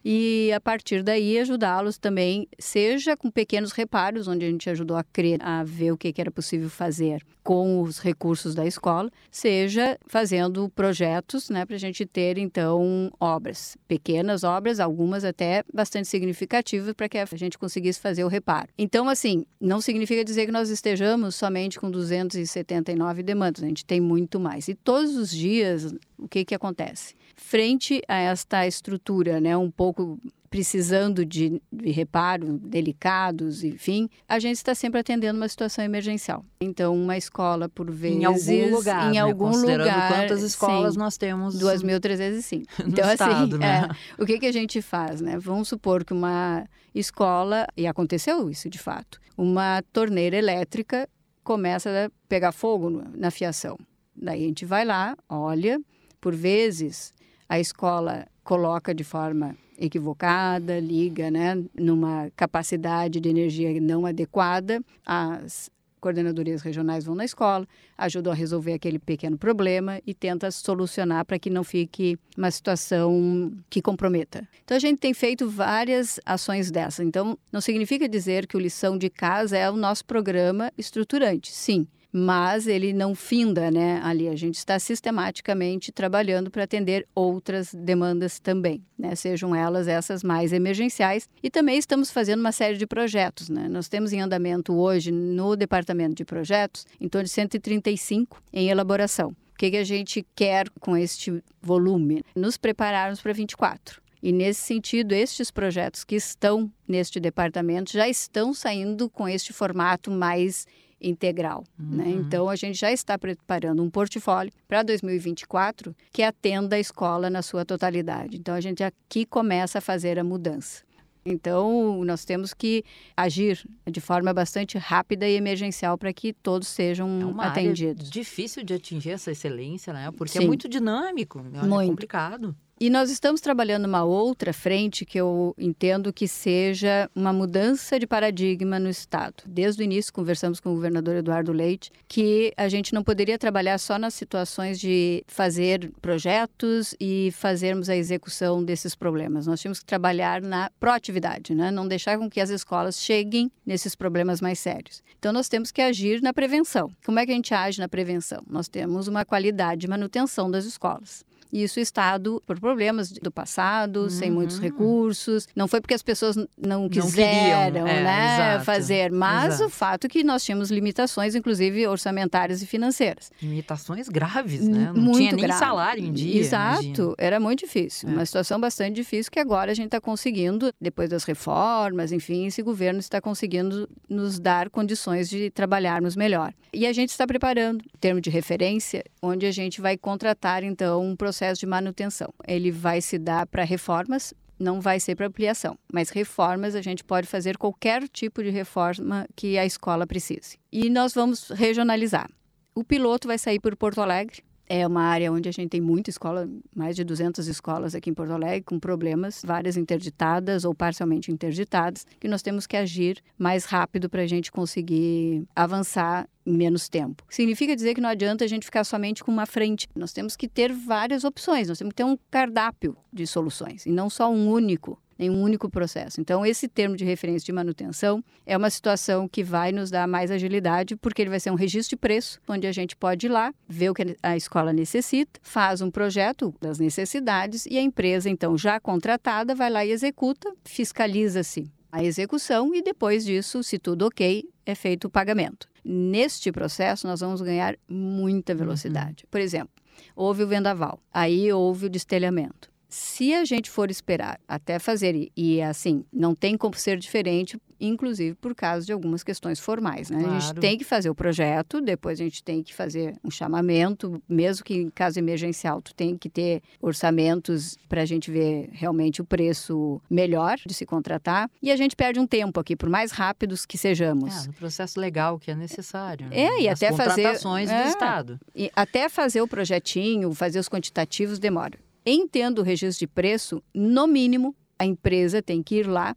e 0.04 0.50
a 0.52 0.60
partir 0.60 1.02
daí 1.02 1.38
ajudá-los 1.38 1.98
também, 1.98 2.48
seja 2.58 3.16
com 3.16 3.30
pequenos 3.30 3.72
reparos, 3.72 4.28
onde 4.28 4.44
a 4.44 4.48
gente 4.48 4.68
ajudou 4.70 4.96
a 4.96 5.04
crer, 5.04 5.40
a 5.42 5.62
ver 5.62 5.92
o 5.92 5.96
que, 5.96 6.14
era 6.20 6.30
possível 6.30 6.68
fazer 6.68 7.24
com 7.42 7.80
os 7.80 7.98
recursos 7.98 8.54
da 8.54 8.66
escola, 8.66 9.10
seja 9.30 9.98
fazendo 10.06 10.68
projetos 10.70 11.48
né, 11.48 11.64
para 11.64 11.76
a 11.76 11.78
gente 11.78 12.04
ter, 12.04 12.36
então, 12.38 13.10
obras, 13.18 13.76
pequenas 13.88 14.44
obras, 14.44 14.80
algumas 14.80 15.24
até 15.24 15.64
bastante 15.72 16.08
significativas, 16.08 16.92
para 16.92 17.08
que 17.08 17.18
a 17.18 17.26
gente 17.34 17.58
conseguisse 17.58 18.00
fazer 18.00 18.24
o 18.24 18.28
reparo. 18.28 18.68
Então, 18.76 19.08
assim, 19.08 19.44
não 19.60 19.80
significa 19.80 20.24
dizer 20.24 20.46
que 20.46 20.52
nós 20.52 20.68
estejamos 20.68 21.34
somente 21.34 21.78
com 21.78 21.90
279 21.90 23.22
demandas, 23.22 23.62
a 23.62 23.66
gente 23.66 23.84
tem 23.84 24.00
muito 24.00 24.38
mais. 24.38 24.68
E 24.68 24.74
todos 24.74 25.16
os 25.16 25.30
dias, 25.30 25.94
o 26.18 26.28
que, 26.28 26.44
que 26.44 26.54
acontece? 26.54 27.14
Frente 27.36 28.02
a 28.08 28.16
esta 28.16 28.66
estrutura, 28.66 29.40
né, 29.40 29.56
um 29.56 29.70
pouco 29.70 30.18
precisando 30.50 31.24
de, 31.24 31.62
de 31.72 31.90
reparo, 31.92 32.58
delicados, 32.58 33.62
enfim, 33.62 34.10
a 34.28 34.40
gente 34.40 34.56
está 34.56 34.74
sempre 34.74 34.98
atendendo 34.98 35.38
uma 35.38 35.48
situação 35.48 35.84
emergencial. 35.84 36.44
Então, 36.60 36.92
uma 36.92 37.16
escola, 37.16 37.68
por 37.68 37.88
vezes... 37.88 38.18
Em 38.18 38.24
algum 38.24 38.76
lugar, 38.76 39.08
Em 39.08 39.12
né? 39.12 39.18
algum 39.20 39.56
lugar, 39.56 40.12
quantas 40.12 40.42
escolas 40.42 40.94
sim, 40.94 40.98
nós 40.98 41.16
temos... 41.16 41.56
2.305. 41.56 42.64
Então, 42.84 43.04
assim, 43.04 43.12
estado, 43.12 43.58
né? 43.58 43.88
é, 43.88 44.22
o 44.22 44.26
que, 44.26 44.40
que 44.40 44.46
a 44.46 44.52
gente 44.52 44.82
faz, 44.82 45.20
né? 45.20 45.38
Vamos 45.38 45.68
supor 45.68 46.04
que 46.04 46.12
uma 46.12 46.66
escola, 46.92 47.64
e 47.76 47.86
aconteceu 47.86 48.50
isso 48.50 48.68
de 48.68 48.78
fato, 48.78 49.20
uma 49.38 49.82
torneira 49.92 50.36
elétrica 50.36 51.08
começa 51.44 52.06
a 52.06 52.10
pegar 52.28 52.50
fogo 52.50 52.90
na 53.14 53.30
fiação. 53.30 53.78
Daí 54.16 54.44
a 54.44 54.46
gente 54.48 54.64
vai 54.64 54.84
lá, 54.84 55.16
olha, 55.28 55.80
por 56.20 56.34
vezes 56.34 57.14
a 57.48 57.58
escola 57.58 58.26
coloca 58.44 58.94
de 58.94 59.04
forma 59.04 59.56
equivocada, 59.78 60.78
liga, 60.78 61.30
né, 61.30 61.62
numa 61.74 62.30
capacidade 62.36 63.18
de 63.18 63.28
energia 63.28 63.80
não 63.80 64.04
adequada, 64.04 64.82
as 65.04 65.70
coordenadorias 66.00 66.62
regionais 66.62 67.04
vão 67.04 67.14
na 67.14 67.24
escola, 67.24 67.66
ajudam 67.96 68.32
a 68.32 68.36
resolver 68.36 68.72
aquele 68.72 68.98
pequeno 68.98 69.36
problema 69.36 70.00
e 70.06 70.14
tenta 70.14 70.50
solucionar 70.50 71.24
para 71.24 71.38
que 71.38 71.50
não 71.50 71.62
fique 71.62 72.18
uma 72.36 72.50
situação 72.50 73.52
que 73.68 73.82
comprometa. 73.82 74.48
Então 74.64 74.76
a 74.76 74.80
gente 74.80 74.98
tem 74.98 75.12
feito 75.12 75.48
várias 75.48 76.18
ações 76.24 76.70
dessas. 76.70 77.06
Então 77.06 77.38
não 77.52 77.60
significa 77.60 78.08
dizer 78.08 78.46
que 78.46 78.56
o 78.56 78.60
lição 78.60 78.96
de 78.96 79.10
casa 79.10 79.56
é 79.56 79.70
o 79.70 79.76
nosso 79.76 80.04
programa 80.04 80.72
estruturante. 80.76 81.52
Sim, 81.52 81.86
mas 82.12 82.66
ele 82.66 82.92
não 82.92 83.14
finda, 83.14 83.70
né? 83.70 84.00
Ali 84.02 84.28
a 84.28 84.36
gente 84.36 84.56
está 84.56 84.78
sistematicamente 84.78 85.92
trabalhando 85.92 86.50
para 86.50 86.64
atender 86.64 87.06
outras 87.14 87.72
demandas 87.74 88.38
também, 88.40 88.84
né? 88.98 89.14
Sejam 89.14 89.54
elas 89.54 89.86
essas 89.86 90.22
mais 90.22 90.52
emergenciais 90.52 91.28
e 91.42 91.50
também 91.50 91.78
estamos 91.78 92.10
fazendo 92.10 92.40
uma 92.40 92.52
série 92.52 92.76
de 92.76 92.86
projetos, 92.86 93.48
né? 93.48 93.68
Nós 93.68 93.88
temos 93.88 94.12
em 94.12 94.20
andamento 94.20 94.74
hoje 94.74 95.10
no 95.10 95.56
departamento 95.56 96.14
de 96.14 96.24
projetos 96.24 96.86
em 97.00 97.08
torno 97.08 97.24
de 97.24 97.30
135 97.30 98.42
em 98.52 98.68
elaboração. 98.68 99.30
O 99.52 99.58
que, 99.60 99.70
que 99.70 99.76
a 99.76 99.84
gente 99.84 100.26
quer 100.34 100.68
com 100.80 100.96
este 100.96 101.42
volume? 101.60 102.22
Nos 102.34 102.56
prepararmos 102.56 103.20
para 103.20 103.32
24. 103.32 104.00
E 104.22 104.32
nesse 104.32 104.60
sentido, 104.60 105.12
estes 105.12 105.50
projetos 105.50 106.04
que 106.04 106.14
estão 106.14 106.70
neste 106.86 107.18
departamento 107.18 107.92
já 107.92 108.08
estão 108.08 108.52
saindo 108.52 109.08
com 109.08 109.26
este 109.26 109.52
formato 109.52 110.10
mais 110.10 110.66
integral. 111.00 111.64
Né? 111.78 112.04
Uhum. 112.04 112.10
Né? 112.10 112.10
Então, 112.10 112.48
a 112.48 112.56
gente 112.56 112.78
já 112.78 112.92
está 112.92 113.18
preparando 113.18 113.82
um 113.82 113.90
portfólio 113.90 114.52
para 114.68 114.82
2024 114.82 115.94
que 116.12 116.22
atenda 116.22 116.76
a 116.76 116.80
escola 116.80 117.30
na 117.30 117.42
sua 117.42 117.64
totalidade. 117.64 118.36
Então, 118.36 118.54
a 118.54 118.60
gente 118.60 118.82
aqui 118.82 119.24
começa 119.24 119.78
a 119.78 119.80
fazer 119.80 120.18
a 120.18 120.24
mudança. 120.24 120.82
Então, 121.24 122.02
nós 122.04 122.24
temos 122.24 122.54
que 122.54 122.82
agir 123.16 123.62
de 123.90 124.00
forma 124.00 124.32
bastante 124.32 124.78
rápida 124.78 125.28
e 125.28 125.34
emergencial 125.34 125.98
para 125.98 126.12
que 126.12 126.32
todos 126.32 126.68
sejam 126.68 127.20
é 127.20 127.24
uma 127.24 127.46
atendidos. 127.46 128.06
Área 128.06 128.10
difícil 128.10 128.64
de 128.64 128.74
atingir 128.74 129.10
essa 129.10 129.30
excelência, 129.30 129.92
né? 129.92 130.10
Porque 130.16 130.38
é 130.38 130.40
Sim. 130.40 130.46
é 130.46 130.48
muito 130.48 130.68
dinâmico, 130.68 131.38
é 131.38 131.66
muito. 131.66 131.90
complicado. 131.90 132.56
E 132.82 132.88
nós 132.88 133.10
estamos 133.10 133.42
trabalhando 133.42 133.84
uma 133.84 134.04
outra 134.04 134.54
frente 134.54 135.04
que 135.04 135.18
eu 135.18 135.54
entendo 135.58 136.14
que 136.14 136.26
seja 136.26 137.10
uma 137.14 137.30
mudança 137.30 138.00
de 138.00 138.06
paradigma 138.06 138.78
no 138.78 138.88
Estado. 138.88 139.42
Desde 139.44 139.82
o 139.82 139.84
início, 139.84 140.10
conversamos 140.10 140.60
com 140.60 140.70
o 140.70 140.74
governador 140.76 141.16
Eduardo 141.16 141.52
Leite 141.52 141.92
que 142.08 142.54
a 142.56 142.70
gente 142.70 142.94
não 142.94 143.04
poderia 143.04 143.38
trabalhar 143.38 143.76
só 143.76 143.98
nas 143.98 144.14
situações 144.14 144.80
de 144.80 145.22
fazer 145.26 145.92
projetos 146.00 146.94
e 146.98 147.30
fazermos 147.34 147.90
a 147.90 147.96
execução 147.96 148.64
desses 148.64 148.94
problemas. 148.94 149.46
Nós 149.46 149.60
tínhamos 149.60 149.80
que 149.80 149.84
trabalhar 149.84 150.40
na 150.40 150.70
proatividade, 150.80 151.54
né? 151.54 151.70
não 151.70 151.86
deixar 151.86 152.16
com 152.16 152.30
que 152.30 152.40
as 152.40 152.48
escolas 152.48 152.98
cheguem 152.98 153.52
nesses 153.66 153.94
problemas 153.94 154.40
mais 154.40 154.58
sérios. 154.58 155.02
Então, 155.18 155.34
nós 155.34 155.50
temos 155.50 155.70
que 155.70 155.82
agir 155.82 156.22
na 156.22 156.32
prevenção. 156.32 156.90
Como 157.04 157.18
é 157.18 157.26
que 157.26 157.32
a 157.32 157.34
gente 157.34 157.52
age 157.52 157.78
na 157.78 157.90
prevenção? 157.90 158.42
Nós 158.48 158.68
temos 158.68 159.06
uma 159.06 159.22
qualidade 159.22 159.82
de 159.82 159.86
manutenção 159.86 160.50
das 160.50 160.64
escolas. 160.64 161.28
Isso 161.52 161.78
o 161.78 161.82
Estado, 161.82 162.42
por 162.46 162.58
problemas 162.58 163.10
do 163.10 163.30
passado, 163.30 164.02
uhum. 164.02 164.10
sem 164.10 164.30
muitos 164.30 164.58
recursos, 164.58 165.48
não 165.54 165.66
foi 165.66 165.80
porque 165.80 165.94
as 165.94 166.02
pessoas 166.02 166.36
não 166.56 166.88
quiseram, 166.88 167.80
não 167.80 167.88
é, 167.88 168.02
né, 168.02 168.34
exato, 168.34 168.64
fazer, 168.64 169.10
mas 169.10 169.54
exato. 169.54 169.64
o 169.64 169.68
fato 169.70 170.08
que 170.08 170.22
nós 170.22 170.44
tínhamos 170.44 170.70
limitações, 170.70 171.34
inclusive 171.34 171.86
orçamentárias 171.86 172.62
e 172.62 172.66
financeiras. 172.66 173.30
Limitações 173.42 174.08
graves, 174.08 174.66
né? 174.66 174.92
Não 174.94 175.02
muito 175.02 175.18
tinha 175.18 175.32
nem 175.32 175.44
grave. 175.44 175.58
salário 175.58 176.04
em 176.04 176.12
dia. 176.12 176.40
Exato, 176.40 177.14
era 177.18 177.40
muito 177.40 177.60
difícil. 177.60 178.08
É. 178.08 178.12
Uma 178.12 178.26
situação 178.26 178.60
bastante 178.60 178.94
difícil 178.94 179.30
que 179.30 179.40
agora 179.40 179.72
a 179.72 179.74
gente 179.74 179.86
está 179.86 180.00
conseguindo, 180.00 180.72
depois 180.80 181.08
das 181.08 181.24
reformas, 181.24 182.12
enfim, 182.12 182.46
esse 182.46 182.62
governo 182.62 183.00
está 183.00 183.20
conseguindo 183.20 183.88
nos 184.08 184.38
dar 184.38 184.70
condições 184.70 185.28
de 185.28 185.50
trabalharmos 185.50 186.16
melhor. 186.16 186.52
E 186.72 186.86
a 186.86 186.92
gente 186.92 187.10
está 187.10 187.26
preparando, 187.26 187.82
em 187.82 187.98
termos 187.98 188.22
de 188.22 188.30
referência, 188.30 189.02
onde 189.20 189.44
a 189.46 189.50
gente 189.50 189.80
vai 189.80 189.96
contratar, 189.96 190.62
então, 190.62 191.04
um 191.04 191.16
processo 191.16 191.39
de 191.58 191.66
manutenção. 191.66 192.32
Ele 192.46 192.70
vai 192.70 193.00
se 193.00 193.18
dar 193.18 193.46
para 193.46 193.64
reformas, 193.64 194.34
não 194.58 194.80
vai 194.80 195.00
ser 195.00 195.16
para 195.16 195.26
ampliação, 195.26 195.78
mas 195.92 196.10
reformas 196.10 196.74
a 196.74 196.82
gente 196.82 197.02
pode 197.02 197.26
fazer 197.26 197.56
qualquer 197.56 198.06
tipo 198.08 198.42
de 198.42 198.50
reforma 198.50 199.26
que 199.34 199.56
a 199.58 199.64
escola 199.64 200.06
precise. 200.06 200.58
E 200.70 200.90
nós 200.90 201.14
vamos 201.14 201.48
regionalizar. 201.48 202.30
O 202.74 202.84
piloto 202.84 203.26
vai 203.26 203.38
sair 203.38 203.58
por 203.58 203.74
Porto 203.74 204.00
Alegre, 204.00 204.42
é 204.70 204.86
uma 204.86 205.02
área 205.02 205.32
onde 205.32 205.48
a 205.48 205.52
gente 205.52 205.68
tem 205.68 205.80
muita 205.80 206.10
escola, 206.10 206.48
mais 206.72 206.94
de 206.94 207.02
200 207.02 207.48
escolas 207.48 207.92
aqui 207.92 208.08
em 208.08 208.14
Porto 208.14 208.30
Alegre, 208.30 208.62
com 208.62 208.78
problemas, 208.78 209.42
várias 209.44 209.76
interditadas 209.76 210.64
ou 210.64 210.72
parcialmente 210.72 211.32
interditadas, 211.32 212.06
que 212.20 212.28
nós 212.28 212.40
temos 212.40 212.68
que 212.68 212.76
agir 212.76 213.20
mais 213.36 213.64
rápido 213.64 214.08
para 214.08 214.22
a 214.22 214.26
gente 214.28 214.52
conseguir 214.52 215.44
avançar 215.56 216.28
em 216.46 216.56
menos 216.56 216.88
tempo. 216.88 217.24
Significa 217.28 217.74
dizer 217.74 217.94
que 217.94 218.00
não 218.00 218.08
adianta 218.08 218.44
a 218.44 218.48
gente 218.48 218.64
ficar 218.64 218.84
somente 218.84 219.24
com 219.24 219.32
uma 219.32 219.44
frente. 219.44 219.88
Nós 219.92 220.12
temos 220.12 220.36
que 220.36 220.46
ter 220.46 220.72
várias 220.72 221.24
opções, 221.24 221.66
nós 221.66 221.76
temos 221.76 221.90
que 221.90 221.96
ter 221.96 222.04
um 222.04 222.16
cardápio 222.30 222.96
de 223.12 223.26
soluções, 223.26 223.86
e 223.86 223.90
não 223.90 224.08
só 224.08 224.30
um 224.30 224.48
único 224.48 224.96
em 225.20 225.28
um 225.28 225.42
único 225.42 225.68
processo. 225.68 226.18
Então, 226.18 226.46
esse 226.46 226.66
termo 226.66 226.96
de 226.96 227.04
referência 227.04 227.44
de 227.44 227.52
manutenção 227.52 228.24
é 228.46 228.56
uma 228.56 228.70
situação 228.70 229.28
que 229.28 229.44
vai 229.44 229.70
nos 229.70 229.90
dar 229.90 230.08
mais 230.08 230.30
agilidade, 230.30 230.96
porque 230.96 231.20
ele 231.20 231.28
vai 231.28 231.38
ser 231.38 231.50
um 231.50 231.56
registro 231.56 231.90
de 231.90 232.00
preço, 232.00 232.40
onde 232.48 232.66
a 232.66 232.72
gente 232.72 232.96
pode 232.96 233.26
ir 233.26 233.28
lá, 233.28 233.52
ver 233.68 233.90
o 233.90 233.94
que 233.94 234.16
a 234.22 234.34
escola 234.34 234.72
necessita, 234.72 235.38
faz 235.42 235.82
um 235.82 235.90
projeto 235.90 236.54
das 236.58 236.78
necessidades 236.78 237.66
e 237.66 237.76
a 237.76 237.82
empresa, 237.82 238.30
então, 238.30 238.56
já 238.56 238.80
contratada, 238.80 239.54
vai 239.54 239.68
lá 239.68 239.84
e 239.84 239.90
executa, 239.90 240.50
fiscaliza-se 240.64 241.70
a 241.92 242.02
execução 242.02 242.74
e 242.74 242.80
depois 242.80 243.22
disso, 243.22 243.62
se 243.62 243.78
tudo 243.78 244.06
ok, 244.06 244.48
é 244.64 244.74
feito 244.74 245.08
o 245.08 245.10
pagamento. 245.10 245.68
Neste 245.84 246.50
processo, 246.50 247.06
nós 247.06 247.20
vamos 247.20 247.42
ganhar 247.42 247.76
muita 247.86 248.54
velocidade. 248.54 249.24
Uhum. 249.24 249.30
Por 249.30 249.40
exemplo, 249.40 249.74
houve 250.16 250.44
o 250.44 250.46
vendaval, 250.46 250.98
aí 251.12 251.52
houve 251.52 251.86
o 251.86 251.90
destelhamento 251.90 252.70
se 252.90 253.32
a 253.32 253.44
gente 253.44 253.70
for 253.70 253.90
esperar 253.90 254.40
até 254.48 254.78
fazer, 254.80 255.30
e 255.36 255.62
assim, 255.62 256.04
não 256.12 256.34
tem 256.34 256.56
como 256.56 256.74
ser 256.74 256.98
diferente, 256.98 257.56
inclusive 257.80 258.34
por 258.34 258.54
causa 258.54 258.84
de 258.84 258.92
algumas 258.92 259.22
questões 259.22 259.58
formais, 259.60 260.10
né? 260.10 260.18
Claro. 260.18 260.34
A 260.34 260.40
gente 260.40 260.54
tem 260.60 260.76
que 260.76 260.84
fazer 260.84 261.08
o 261.08 261.14
projeto, 261.14 261.80
depois 261.80 262.20
a 262.20 262.24
gente 262.24 262.42
tem 262.42 262.62
que 262.62 262.74
fazer 262.74 263.14
um 263.24 263.30
chamamento, 263.30 264.20
mesmo 264.28 264.64
que 264.64 264.74
em 264.74 264.90
caso 264.90 265.18
emergencial, 265.18 265.80
tu 265.80 265.94
tem 265.94 266.18
que 266.18 266.28
ter 266.28 266.62
orçamentos 266.82 267.78
para 267.88 268.02
a 268.02 268.04
gente 268.04 268.30
ver 268.30 268.68
realmente 268.72 269.22
o 269.22 269.24
preço 269.24 270.02
melhor 270.10 270.58
de 270.66 270.74
se 270.74 270.84
contratar, 270.84 271.48
e 271.62 271.70
a 271.70 271.76
gente 271.76 271.94
perde 271.94 272.18
um 272.18 272.26
tempo 272.26 272.58
aqui, 272.58 272.74
por 272.74 272.88
mais 272.88 273.12
rápidos 273.12 273.64
que 273.64 273.78
sejamos. 273.78 274.48
É, 274.48 274.52
processo 274.52 275.00
legal 275.00 275.38
que 275.38 275.50
é 275.50 275.54
necessário. 275.54 276.28
Né? 276.28 276.36
É, 276.36 276.62
e 276.62 276.68
As 276.68 276.82
até 276.82 276.94
fazer... 276.94 277.22
contratações 277.22 277.70
é, 277.70 277.82
do 277.82 277.88
Estado. 277.88 278.40
E 278.54 278.70
até 278.74 279.08
fazer 279.08 279.40
o 279.40 279.48
projetinho, 279.48 280.34
fazer 280.34 280.58
os 280.58 280.68
quantitativos 280.68 281.38
demora. 281.38 281.78
Em 282.04 282.26
tendo 282.26 282.60
o 282.60 282.64
registro 282.64 283.00
de 283.00 283.06
preço, 283.06 283.62
no 283.74 284.06
mínimo, 284.06 284.54
a 284.78 284.86
empresa 284.86 285.42
tem 285.42 285.62
que 285.62 285.76
ir 285.76 285.86
lá 285.86 286.16